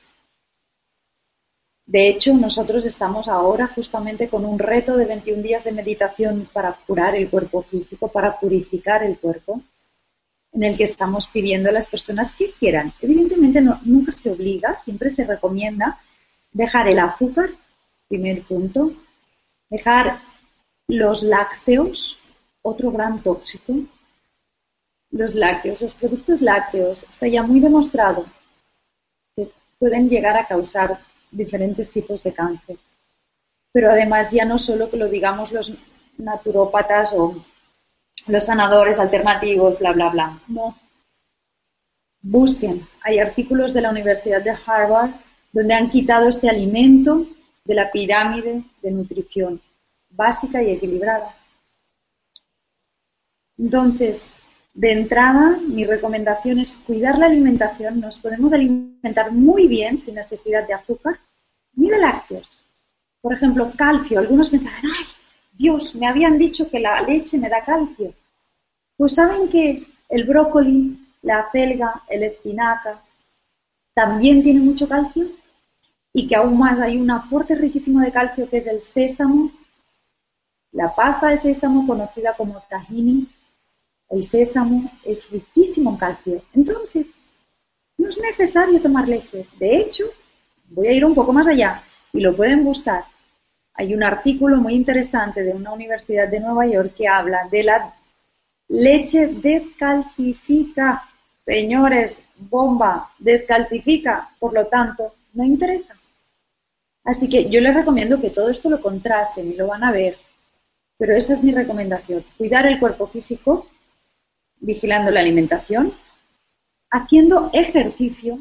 [1.86, 6.72] De hecho, nosotros estamos ahora justamente con un reto de 21 días de meditación para
[6.86, 9.62] curar el cuerpo físico, para purificar el cuerpo,
[10.52, 12.92] en el que estamos pidiendo a las personas que quieran.
[13.00, 15.98] Evidentemente nunca se obliga, siempre se recomienda
[16.52, 17.50] dejar el azúcar,
[18.08, 18.92] primer punto,
[19.70, 20.20] dejar
[20.86, 22.18] los lácteos,
[22.60, 23.74] otro gran tóxico.
[25.10, 28.24] Los lácteos, los productos lácteos, está ya muy demostrado
[29.36, 31.00] que pueden llegar a causar
[31.32, 32.76] diferentes tipos de cáncer.
[33.72, 35.74] Pero además ya no solo que lo digamos los
[36.18, 37.42] naturópatas o
[38.28, 40.38] los sanadores alternativos, bla, bla, bla.
[40.46, 40.76] No.
[42.20, 42.86] Busquen.
[43.02, 45.10] Hay artículos de la Universidad de Harvard
[45.52, 47.26] donde han quitado este alimento
[47.64, 49.60] de la pirámide de nutrición
[50.10, 51.34] básica y equilibrada.
[53.58, 54.28] Entonces,
[54.74, 58.00] de entrada, mi recomendación es cuidar la alimentación.
[58.00, 61.18] Nos podemos alimentar muy bien sin necesidad de azúcar
[61.74, 62.48] ni de lácteos.
[63.20, 64.18] Por ejemplo, calcio.
[64.18, 65.04] Algunos pensarán, ay,
[65.52, 68.14] Dios, me habían dicho que la leche me da calcio.
[68.96, 73.00] Pues saben que el brócoli, la acelga, el espinaca,
[73.94, 75.26] también tiene mucho calcio
[76.12, 79.50] y que aún más hay un aporte riquísimo de calcio que es el sésamo,
[80.72, 83.28] la pasta de sésamo conocida como tahini,
[84.12, 86.42] el sésamo es riquísimo en calcio.
[86.54, 87.16] Entonces,
[87.96, 89.46] no es necesario tomar leche.
[89.58, 90.04] De hecho,
[90.68, 93.04] voy a ir un poco más allá y lo pueden buscar.
[93.74, 97.94] Hay un artículo muy interesante de una universidad de Nueva York que habla de la
[98.68, 101.04] leche descalcifica.
[101.46, 105.96] Señores, bomba, descalcifica, por lo tanto, no interesa.
[107.02, 110.18] Así que yo les recomiendo que todo esto lo contrasten y lo van a ver.
[110.98, 112.22] Pero esa es mi recomendación.
[112.36, 113.66] Cuidar el cuerpo físico
[114.62, 115.92] vigilando la alimentación,
[116.90, 118.38] haciendo ejercicio.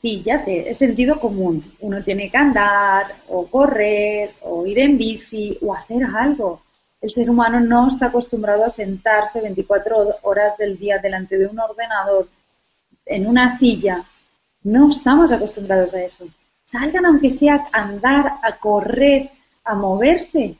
[0.00, 1.74] Sí, ya sé, es sentido común.
[1.80, 6.62] Uno tiene que andar o correr o ir en bici o hacer algo.
[7.00, 11.58] El ser humano no está acostumbrado a sentarse 24 horas del día delante de un
[11.58, 12.28] ordenador,
[13.04, 14.04] en una silla.
[14.62, 16.26] No estamos acostumbrados a eso.
[16.64, 19.30] Salgan aunque sea a andar, a correr,
[19.64, 20.56] a moverse.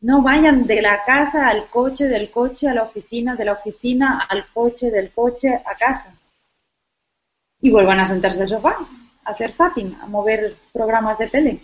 [0.00, 4.26] No vayan de la casa al coche, del coche a la oficina, de la oficina
[4.28, 6.12] al coche, del coche a casa.
[7.60, 8.76] Y vuelvan a sentarse al sofá,
[9.24, 11.60] a hacer zapping, a mover programas de tele.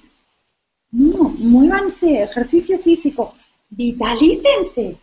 [0.92, 3.34] No, muévanse, ejercicio físico,
[3.68, 4.96] vitalícense.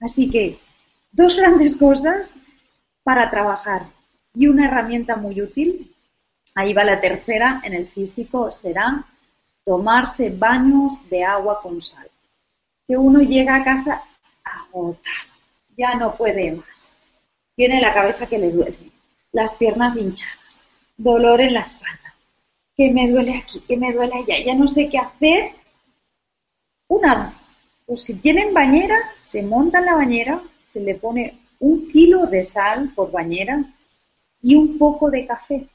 [0.00, 0.58] Así que,
[1.12, 2.30] dos grandes cosas
[3.02, 3.86] para trabajar
[4.34, 5.94] y una herramienta muy útil,
[6.54, 9.06] ahí va la tercera en el físico, será
[9.64, 12.08] tomarse baños de agua con sal.
[12.86, 14.02] Que uno llega a casa
[14.44, 15.32] agotado,
[15.76, 16.96] ya no puede más.
[17.56, 18.90] Tiene la cabeza que le duele,
[19.32, 22.14] las piernas hinchadas, dolor en la espalda,
[22.76, 25.52] que me duele aquí, que me duele allá, ya no sé qué hacer.
[26.88, 27.32] Una,
[27.86, 32.44] pues si tienen bañera, se monta en la bañera, se le pone un kilo de
[32.44, 33.64] sal por bañera
[34.42, 35.66] y un poco de café.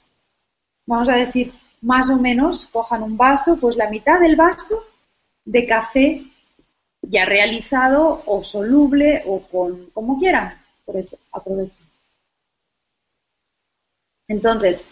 [0.85, 4.83] Vamos a decir, más o menos cojan un vaso, pues la mitad del vaso
[5.45, 6.23] de café
[7.01, 10.61] ya realizado o soluble o con como quieran.
[10.85, 11.87] Por eso, aprovechen.
[14.27, 14.83] Entonces,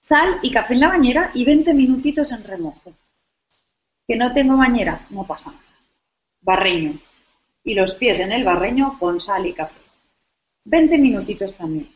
[0.00, 2.92] sal y café en la bañera y 20 minutitos en remojo.
[4.06, 5.64] Que no tengo bañera, no pasa nada.
[6.42, 6.98] Barreño.
[7.62, 9.80] Y los pies en el barreño con sal y café.
[10.64, 11.88] 20 minutitos también.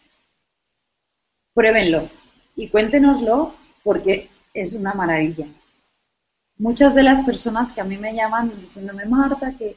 [1.52, 2.08] Pruébenlo
[2.56, 5.46] y cuéntenoslo porque es una maravilla.
[6.58, 9.76] Muchas de las personas que a mí me llaman diciéndome, Marta, que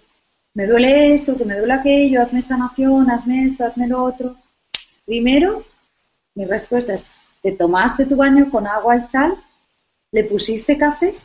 [0.54, 4.36] me duele esto, que me duele aquello, hazme sanación, hazme esto, hazme lo otro.
[5.06, 5.66] Primero,
[6.36, 7.06] mi respuesta es,
[7.42, 9.36] ¿te tomaste tu baño con agua y sal?
[10.12, 11.16] ¿Le pusiste café?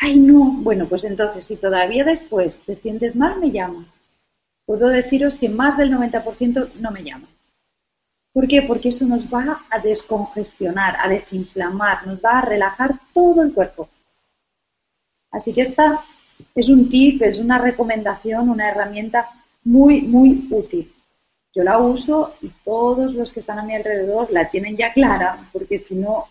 [0.00, 0.52] Ay, no.
[0.62, 3.94] Bueno, pues entonces, si todavía después te sientes mal, me llamas.
[4.66, 7.31] Puedo deciros que más del 90% no me llaman.
[8.32, 8.62] ¿Por qué?
[8.62, 13.88] Porque eso nos va a descongestionar, a desinflamar, nos va a relajar todo el cuerpo.
[15.30, 16.02] Así que esta
[16.54, 19.28] es un tip, es una recomendación, una herramienta
[19.64, 20.92] muy, muy útil.
[21.54, 25.48] Yo la uso y todos los que están a mi alrededor la tienen ya clara,
[25.52, 26.28] porque si no,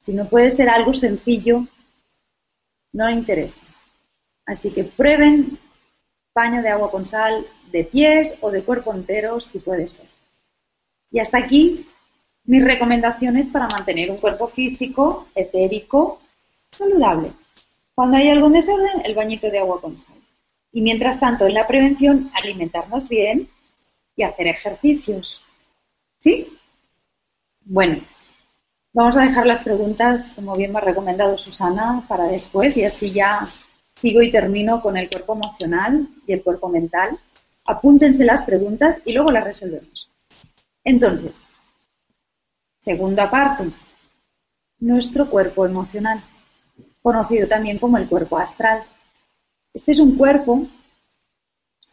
[0.00, 1.66] si no puede ser algo sencillo,
[2.92, 3.62] no interesa.
[4.46, 5.58] Así que prueben
[6.32, 10.13] baño de agua con sal de pies o de cuerpo entero si puede ser.
[11.14, 11.86] Y hasta aquí
[12.44, 16.20] mis recomendaciones para mantener un cuerpo físico, etérico,
[16.72, 17.30] saludable.
[17.94, 20.16] Cuando hay algún desorden, el bañito de agua con sal.
[20.72, 23.48] Y mientras tanto, en la prevención, alimentarnos bien
[24.16, 25.40] y hacer ejercicios.
[26.18, 26.48] ¿Sí?
[27.60, 28.00] Bueno,
[28.92, 33.12] vamos a dejar las preguntas, como bien me ha recomendado Susana, para después y así
[33.12, 33.54] ya
[33.94, 37.20] sigo y termino con el cuerpo emocional y el cuerpo mental.
[37.64, 40.03] Apúntense las preguntas y luego las resolvemos.
[40.84, 41.48] Entonces,
[42.78, 43.70] segunda parte,
[44.80, 46.22] nuestro cuerpo emocional,
[47.02, 48.84] conocido también como el cuerpo astral.
[49.72, 50.66] Este es un cuerpo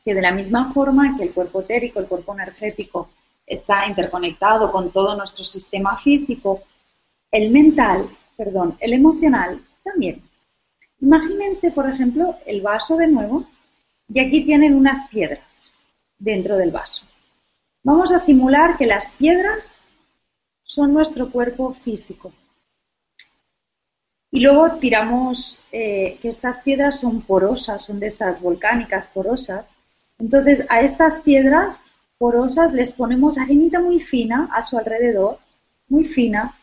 [0.04, 3.10] que de la misma forma que el cuerpo etérico, el cuerpo energético,
[3.46, 6.62] está interconectado con todo nuestro sistema físico,
[7.32, 10.22] el mental, perdón, el emocional también.
[11.00, 13.46] Imagínense, por ejemplo, el vaso de nuevo
[14.14, 15.74] y aquí tienen unas piedras
[16.20, 17.04] dentro del vaso.
[17.84, 19.82] Vamos a simular que las piedras
[20.64, 22.32] son nuestro cuerpo físico.
[24.30, 29.68] Y luego tiramos eh, que estas piedras son porosas, son de estas volcánicas porosas.
[30.20, 31.76] Entonces a estas piedras
[32.18, 35.40] porosas les ponemos arenita muy fina a su alrededor,
[35.90, 36.56] muy fina,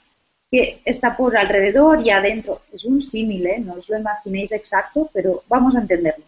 [0.50, 2.62] que está por alrededor y adentro.
[2.72, 3.59] Es un símil, ¿eh?
[3.59, 6.24] no os lo imaginéis exacto, pero vamos a entenderlo.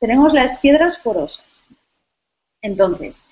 [0.00, 1.44] Tenemos las piedras porosas.
[2.62, 3.22] Entonces,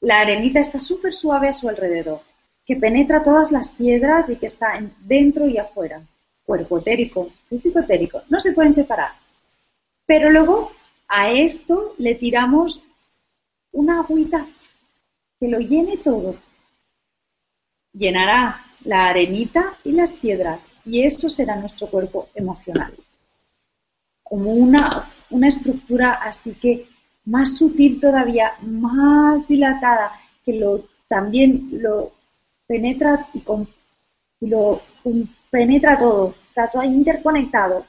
[0.00, 2.22] la arenita está súper suave a su alrededor,
[2.64, 6.02] que penetra todas las piedras y que está dentro y afuera.
[6.44, 9.12] Cuerpo etérico, físico etérico, no se pueden separar.
[10.06, 10.72] Pero luego
[11.08, 12.82] a esto le tiramos
[13.72, 14.46] una agüita
[15.38, 16.36] que lo llene todo.
[17.92, 22.94] Llenará la arenita y las piedras y eso será nuestro cuerpo emocional.
[24.22, 26.88] Como una, una estructura así que
[27.30, 30.10] más sutil todavía, más dilatada,
[30.44, 32.12] que lo también lo
[32.66, 33.42] penetra y,
[34.46, 34.80] lo
[35.50, 37.86] penetra todo, está todo interconectado.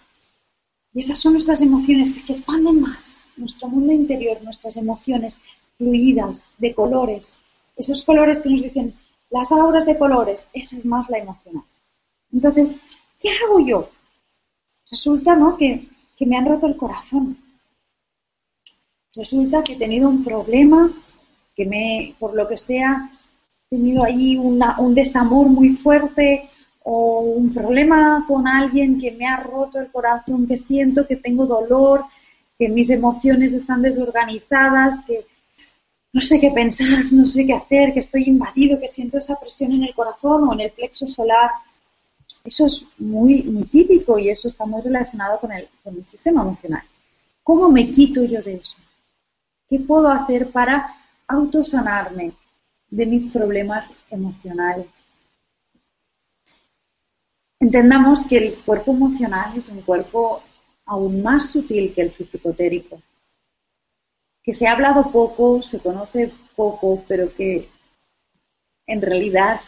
[0.93, 5.41] Y esas son nuestras emociones que expanden más, nuestro mundo interior, nuestras emociones
[5.77, 7.43] fluidas, de colores,
[7.77, 8.93] esos colores que nos dicen
[9.31, 11.63] las auras de colores, esa es más la emocional.
[12.31, 12.75] Entonces,
[13.19, 13.89] ¿qué hago yo?
[14.91, 15.57] Resulta, ¿no?
[15.57, 17.37] Que, que me han roto el corazón,
[19.15, 20.91] resulta que he tenido un problema,
[21.55, 23.09] que me, por lo que sea,
[23.69, 26.49] he tenido ahí un desamor muy fuerte
[26.83, 31.45] o un problema con alguien que me ha roto el corazón, que siento que tengo
[31.45, 32.05] dolor,
[32.57, 35.25] que mis emociones están desorganizadas, que
[36.13, 39.71] no sé qué pensar, no sé qué hacer, que estoy invadido, que siento esa presión
[39.73, 41.51] en el corazón o en el plexo solar.
[42.43, 46.41] Eso es muy, muy típico y eso está muy relacionado con el, con el sistema
[46.41, 46.83] emocional.
[47.43, 48.77] ¿Cómo me quito yo de eso?
[49.71, 50.97] ¿Qué puedo hacer para
[51.29, 52.33] autosanarme
[52.89, 54.87] de mis problemas emocionales?
[57.57, 60.43] Entendamos que el cuerpo emocional es un cuerpo
[60.85, 63.01] aún más sutil que el físico-térico,
[64.43, 67.69] que se ha hablado poco, se conoce poco, pero que
[68.87, 69.61] en realidad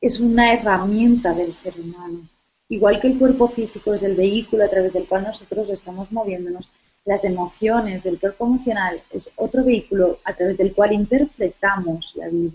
[0.00, 2.26] es una herramienta del ser humano.
[2.70, 6.70] Igual que el cuerpo físico es el vehículo a través del cual nosotros estamos moviéndonos,
[7.04, 12.52] las emociones del cuerpo emocional es otro vehículo a través del cual interpretamos la vida.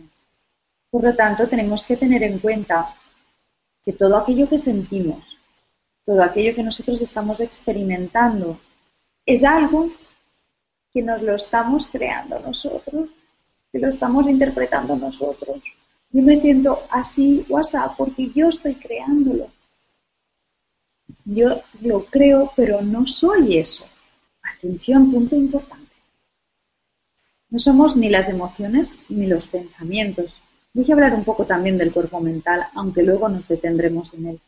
[0.90, 2.94] Por lo tanto, tenemos que tener en cuenta
[3.86, 5.38] que todo aquello que sentimos,
[6.04, 8.60] todo aquello que nosotros estamos experimentando,
[9.26, 9.90] es algo
[10.92, 13.10] que nos lo estamos creando nosotros,
[13.72, 15.62] que lo estamos interpretando nosotros.
[16.12, 17.62] Yo me siento así o
[17.96, 19.48] porque yo estoy creándolo.
[21.26, 23.86] Yo lo creo, pero no soy eso.
[24.60, 25.96] Atención, punto importante.
[27.50, 30.34] No somos ni las emociones ni los pensamientos.
[30.74, 34.42] Voy a hablar un poco también del cuerpo mental, aunque luego nos detendremos en él.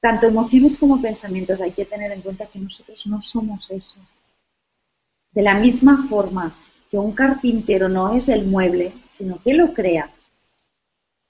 [0.00, 3.96] Tanto emociones como pensamientos hay que tener en cuenta que nosotros no somos eso.
[5.32, 6.54] De la misma forma
[6.88, 10.08] que un carpintero no es el mueble, sino que lo crea,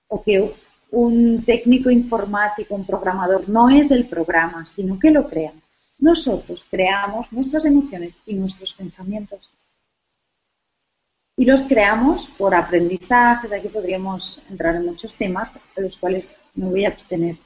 [0.08, 0.54] o que
[0.90, 5.54] un técnico informático, un programador, no es el programa, sino que lo crea.
[6.00, 9.50] Nosotros creamos nuestras emociones y nuestros pensamientos.
[11.36, 16.32] Y los creamos por aprendizaje, de aquí podríamos entrar en muchos temas de los cuales
[16.54, 17.36] me voy a abstener.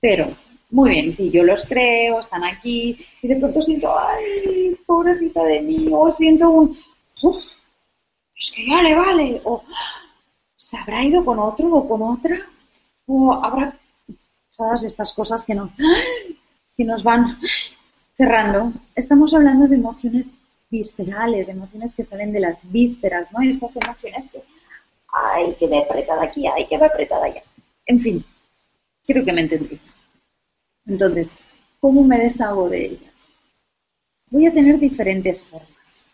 [0.00, 0.34] Pero,
[0.70, 5.60] muy bien, si yo los creo, están aquí, y de pronto siento, ay, pobrecita de
[5.60, 6.78] mí, o siento un,
[7.22, 7.44] uff,
[8.36, 9.64] es que ya le vale, o
[10.56, 12.36] se habrá ido con otro o con otra,
[13.06, 13.76] o habrá
[14.56, 15.70] todas estas cosas que nos,
[16.76, 17.38] que nos van
[18.16, 18.72] cerrando.
[18.94, 20.32] Estamos hablando de emociones
[20.70, 23.42] viscerales, emociones que salen de las vísceras, ¿no?
[23.42, 24.42] Estas emociones que,
[25.08, 27.42] ay, que me apretada aquí, ay, que me apretada allá.
[27.86, 28.24] En fin,
[29.06, 29.92] creo que me entendéis.
[30.86, 31.36] Entonces,
[31.80, 33.30] ¿cómo me deshago de ellas?
[34.30, 36.06] Voy a tener diferentes formas.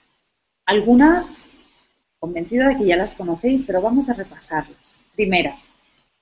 [0.66, 1.46] Algunas,
[2.18, 5.00] convencida de que ya las conocéis, pero vamos a repasarlas.
[5.14, 5.56] Primera,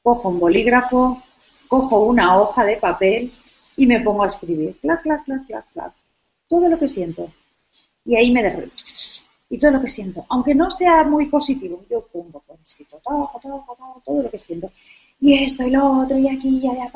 [0.03, 1.23] cojo un bolígrafo,
[1.69, 3.33] cojo una hoja de papel
[3.77, 4.77] y me pongo a escribir.
[4.81, 5.93] Clac, clac, clac, clac, clac.
[6.49, 7.31] Todo lo que siento,
[8.05, 8.83] y ahí me derrito.
[9.49, 13.31] Y todo lo que siento, aunque no sea muy positivo, yo pongo por escrito todo,
[13.41, 14.71] todo, todo, todo lo que siento.
[15.21, 16.91] Y esto y lo otro, y aquí, y allá,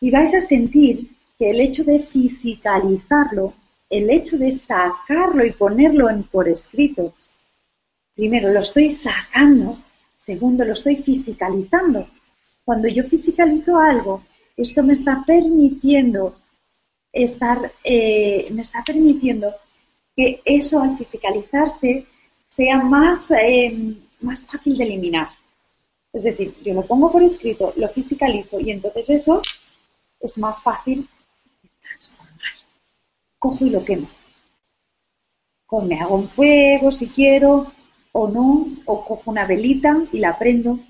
[0.00, 1.08] y vais a sentir
[1.38, 3.54] que el hecho de fisicalizarlo,
[3.88, 7.14] el hecho de sacarlo y ponerlo en, por escrito,
[8.14, 9.78] primero lo estoy sacando,
[10.18, 12.06] segundo lo estoy fisicalizando.
[12.64, 14.22] Cuando yo fisicalizo algo,
[14.56, 16.36] esto me está permitiendo
[17.12, 19.52] estar, eh, me está permitiendo
[20.16, 22.06] que eso al fisicalizarse
[22.48, 25.28] sea más, eh, más fácil de eliminar.
[26.12, 29.42] Es decir, yo lo pongo por escrito, lo fisicalizo y entonces eso
[30.20, 31.08] es más fácil
[31.62, 32.52] de transformar.
[33.38, 34.08] Cojo y lo quemo.
[35.68, 37.72] O me hago un fuego si quiero,
[38.12, 40.80] o no, o cojo una velita y la prendo.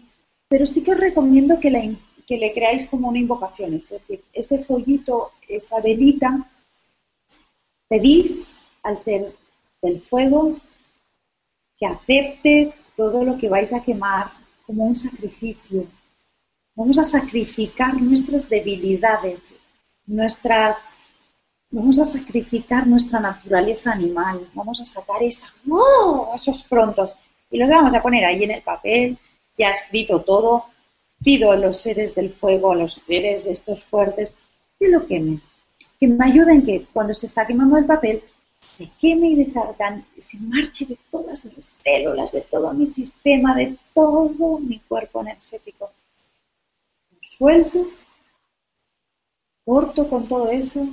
[0.48, 1.82] Pero sí que os recomiendo que, la,
[2.30, 6.46] que le creáis como una invocación, es decir, ese follito, esa velita,
[7.88, 8.46] pedís
[8.84, 9.34] al ser
[9.82, 10.54] del fuego
[11.76, 14.30] que acepte todo lo que vais a quemar
[14.64, 15.86] como un sacrificio.
[16.76, 19.40] Vamos a sacrificar nuestras debilidades,
[20.06, 20.76] nuestras
[21.72, 26.30] vamos a sacrificar nuestra naturaleza animal, vamos a sacar esa, ¡oh!
[26.32, 27.12] esos prontos
[27.50, 29.18] y los vamos a poner ahí en el papel,
[29.58, 30.66] ya escrito todo,
[31.22, 34.34] pido a los seres del fuego, a los seres estos fuertes,
[34.78, 35.40] que lo quemen,
[35.98, 38.22] que me ayuden que cuando se está quemando el papel
[38.72, 43.76] se queme y desargan, se marche de todas mis células, de todo mi sistema, de
[43.94, 45.90] todo mi cuerpo energético.
[47.20, 47.86] suelto,
[49.64, 50.86] corto con todo eso,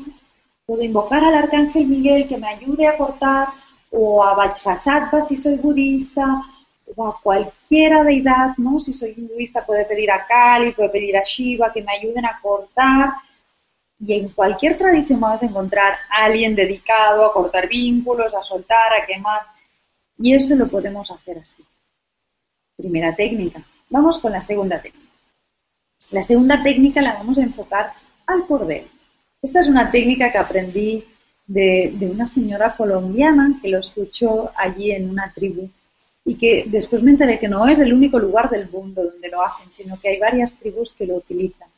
[0.65, 3.49] puedo invocar al arcángel Miguel que me ayude a cortar,
[3.91, 6.43] o a Vajrasattva si soy budista,
[6.95, 8.79] a cualquiera deidad, ¿no?
[8.79, 12.39] Si soy hinduista puede pedir a Kali, puede pedir a Shiva que me ayuden a
[12.41, 13.13] cortar
[13.99, 18.93] y en cualquier tradición vas a encontrar a alguien dedicado a cortar vínculos, a soltar,
[18.93, 19.41] a quemar.
[20.19, 21.63] Y eso lo podemos hacer así.
[22.75, 23.61] Primera técnica.
[23.89, 25.11] Vamos con la segunda técnica.
[26.11, 27.93] La segunda técnica la vamos a enfocar
[28.27, 28.87] al cordel.
[29.41, 31.05] Esta es una técnica que aprendí
[31.47, 35.69] de, una señora colombiana que lo escuchó allí en una tribu
[36.27, 39.41] y que después me enteré que no es el único lugar del mundo donde lo
[39.45, 41.69] hacen, sino que hay varias tribus que lo utilizan.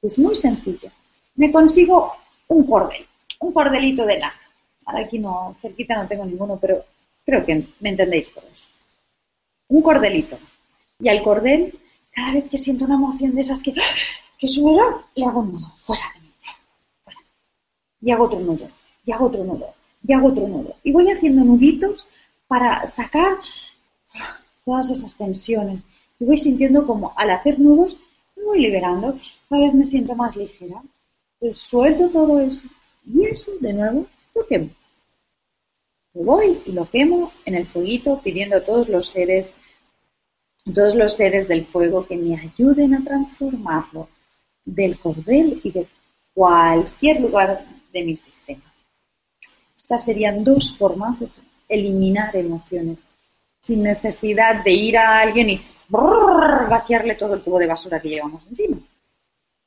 [0.00, 0.88] Es muy sencillo.
[1.34, 2.12] Me consigo
[2.46, 3.04] un cordel,
[3.40, 4.40] un cordelito de lana.
[4.86, 6.84] Ahora aquí no, cerquita no tengo ninguno, pero
[7.26, 8.68] creo que me entendéis eso.
[9.66, 10.38] Un cordelito.
[11.00, 11.76] Y al cordel,
[12.12, 13.74] cada vez que siento una emoción de esas que,
[14.38, 16.32] que suena, le hago un nudo, fuera de mí.
[18.02, 18.70] Y hago otro nudo,
[19.04, 19.74] y hago otro nudo,
[20.06, 20.76] y hago otro nudo.
[20.84, 22.06] Y voy haciendo nuditos
[22.46, 23.38] para sacar
[24.64, 25.86] todas esas tensiones.
[26.20, 27.96] Y voy sintiendo como al hacer nudos
[28.38, 30.82] me voy liberando, cada vez me siento más ligera.
[31.34, 32.68] Entonces suelto todo eso
[33.06, 34.70] y eso de nuevo lo quemo.
[36.14, 39.54] Me voy y lo quemo en el fueguito pidiendo a todos los seres,
[40.72, 44.08] todos los seres del fuego que me ayuden a transformarlo
[44.64, 45.86] del cordel y de
[46.34, 48.72] cualquier lugar de mi sistema.
[49.76, 51.28] Estas serían dos formas de
[51.68, 53.08] eliminar emociones
[53.62, 58.08] sin necesidad de ir a alguien y brrr, vaciarle todo el tubo de basura que
[58.08, 58.78] llevamos encima.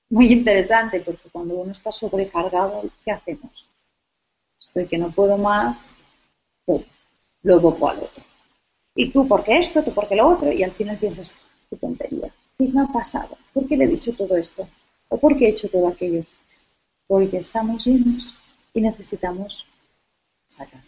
[0.10, 3.66] Muy interesante, porque cuando uno está sobrecargado, ¿qué hacemos?
[4.60, 5.84] Estoy que no puedo más,
[7.44, 8.24] lo evoco al otro.
[8.96, 9.84] Y tú, ¿por qué esto?
[9.84, 10.52] Tú, ¿por qué lo otro?
[10.52, 11.32] Y al final piensas,
[11.70, 12.32] qué tontería.
[12.58, 13.38] ¿Qué me ha pasado?
[13.54, 14.68] ¿Por qué le he dicho todo esto?
[15.10, 16.24] ¿O por qué he hecho todo aquello?
[17.08, 18.36] Porque estamos llenos
[18.74, 19.66] y necesitamos
[20.48, 20.82] sacar.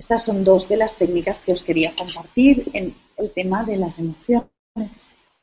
[0.00, 3.98] Estas son dos de las técnicas que os quería compartir en el tema de las
[3.98, 4.48] emociones.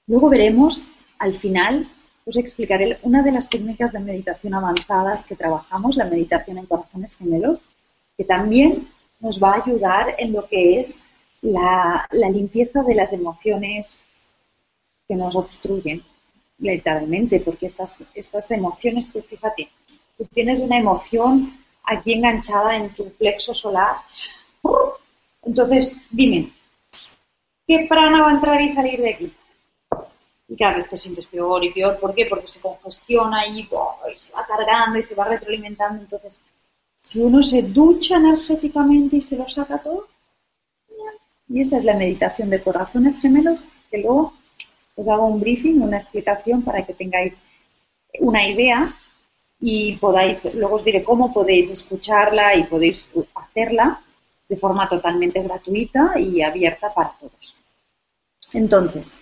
[0.08, 0.84] Luego veremos,
[1.20, 1.88] al final,
[2.26, 7.16] os explicaré una de las técnicas de meditación avanzadas que trabajamos, la meditación en corazones
[7.16, 7.60] gemelos,
[8.18, 8.88] que también
[9.20, 10.96] nos va a ayudar en lo que es
[11.42, 13.92] la, la limpieza de las emociones
[15.08, 16.02] que nos obstruyen,
[16.58, 19.70] literalmente, porque estas, estas emociones, tú fíjate,
[20.18, 23.98] tú tienes una emoción aquí enganchada en tu plexo solar
[25.44, 26.52] entonces, dime,
[27.66, 29.34] ¿qué prana va a entrar y salir de aquí?
[30.50, 32.00] Y cada vez te sientes peor y peor.
[32.00, 32.26] ¿Por qué?
[32.26, 36.02] Porque se congestiona y, y se va cargando y se va retroalimentando.
[36.02, 36.42] Entonces,
[37.02, 40.08] si uno se ducha energéticamente y se lo saca todo,
[41.50, 44.34] y esa es la meditación de corazones gemelos, que luego
[44.96, 47.34] os hago un briefing, una explicación para que tengáis
[48.20, 48.94] una idea
[49.60, 54.02] y podáis, luego os diré cómo podéis escucharla y podéis hacerla
[54.48, 57.56] de forma totalmente gratuita y abierta para todos.
[58.54, 59.20] Entonces,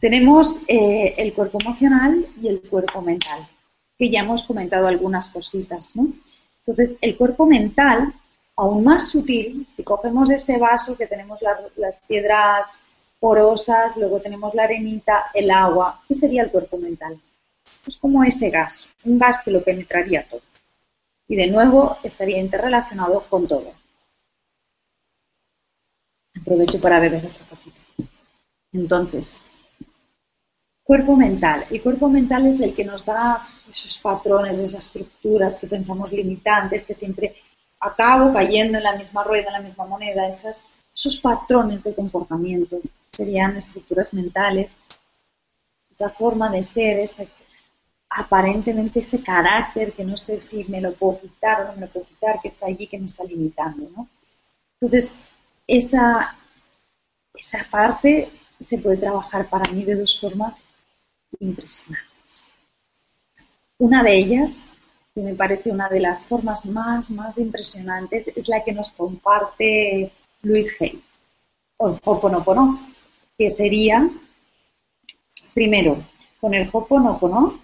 [0.00, 3.48] tenemos eh, el cuerpo emocional y el cuerpo mental,
[3.98, 6.12] que ya hemos comentado algunas cositas, ¿no?
[6.64, 8.12] Entonces, el cuerpo mental,
[8.54, 11.40] aún más sutil, si cogemos ese vaso que tenemos
[11.76, 12.82] las piedras
[13.18, 17.20] porosas, luego tenemos la arenita, el agua, ¿qué sería el cuerpo mental?
[17.86, 20.42] Es como ese gas, un gas que lo penetraría todo.
[21.26, 23.72] Y de nuevo estaría interrelacionado con todo.
[26.40, 27.78] Aprovecho para beber otro poquito.
[28.72, 29.40] Entonces,
[30.84, 31.66] cuerpo mental.
[31.70, 36.84] El cuerpo mental es el que nos da esos patrones, esas estructuras que pensamos limitantes,
[36.84, 37.36] que siempre
[37.80, 42.80] acabo cayendo en la misma rueda, en la misma moneda, esas, esos patrones de comportamiento
[43.12, 44.76] serían estructuras mentales,
[45.90, 47.28] esa forma de ser, ese,
[48.10, 51.88] aparentemente ese carácter que no sé si me lo puedo quitar o no me lo
[51.88, 53.88] puedo quitar, que está allí, que me está limitando.
[53.96, 54.08] ¿no?
[54.80, 55.10] Entonces,
[55.68, 56.34] esa,
[57.34, 58.30] esa parte
[58.66, 60.60] se puede trabajar para mí de dos formas
[61.38, 62.44] impresionantes.
[63.78, 64.56] Una de ellas,
[65.14, 70.10] que me parece una de las formas más, más impresionantes, es la que nos comparte
[70.42, 71.00] Luis Hay,
[71.76, 72.80] o Hoponopono,
[73.36, 74.08] que sería,
[75.54, 76.02] primero,
[76.40, 77.60] con el Hoponopono,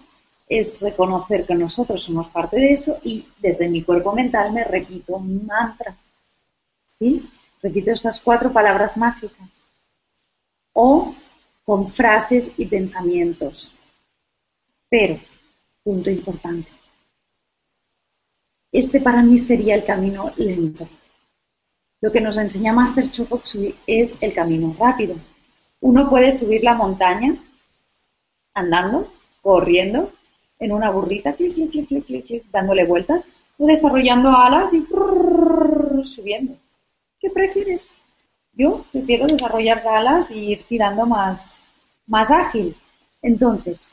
[0.47, 5.15] es reconocer que nosotros somos parte de eso y desde mi cuerpo mental me repito
[5.15, 5.97] un mantra.
[6.99, 7.27] ¿Sí?
[7.65, 9.65] Repito esas cuatro palabras mágicas,
[10.73, 11.15] o
[11.65, 13.71] con frases y pensamientos.
[14.87, 15.19] Pero,
[15.83, 16.69] punto importante,
[18.71, 20.87] este para mí sería el camino lento.
[22.01, 25.15] Lo que nos enseña Master Chokoksui es el camino rápido.
[25.81, 27.35] Uno puede subir la montaña
[28.53, 29.11] andando,
[29.41, 30.11] corriendo,
[30.59, 33.25] en una burrita, clic, clic, clic, clic, dándole vueltas,
[33.57, 34.85] o desarrollando alas y
[36.05, 36.57] subiendo.
[37.25, 37.83] ¿Qué prefieres?
[38.53, 41.55] Yo prefiero desarrollar alas y ir tirando más,
[42.05, 42.75] más ágil.
[43.19, 43.91] Entonces,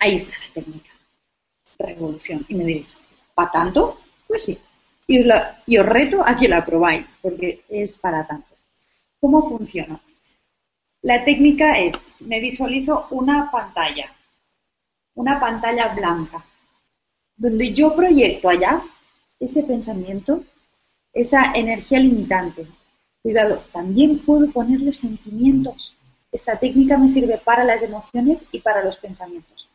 [0.00, 0.90] ahí está la técnica.
[1.78, 2.46] Revolución.
[2.48, 2.90] Y me diréis,
[3.34, 4.00] ¿para tanto?
[4.26, 4.58] Pues sí.
[5.06, 5.26] Y os,
[5.66, 8.56] y os reto a que la probáis, porque es para tanto.
[9.20, 10.00] ¿Cómo funciona?
[11.02, 14.10] La técnica es, me visualizo una pantalla,
[15.12, 16.42] una pantalla blanca,
[17.36, 18.80] donde yo proyecto allá
[19.38, 20.42] ese pensamiento,
[21.16, 22.66] esa energía limitante.
[23.22, 25.94] Cuidado, también puedo ponerle sentimientos.
[26.30, 29.66] Esta técnica me sirve para las emociones y para los pensamientos.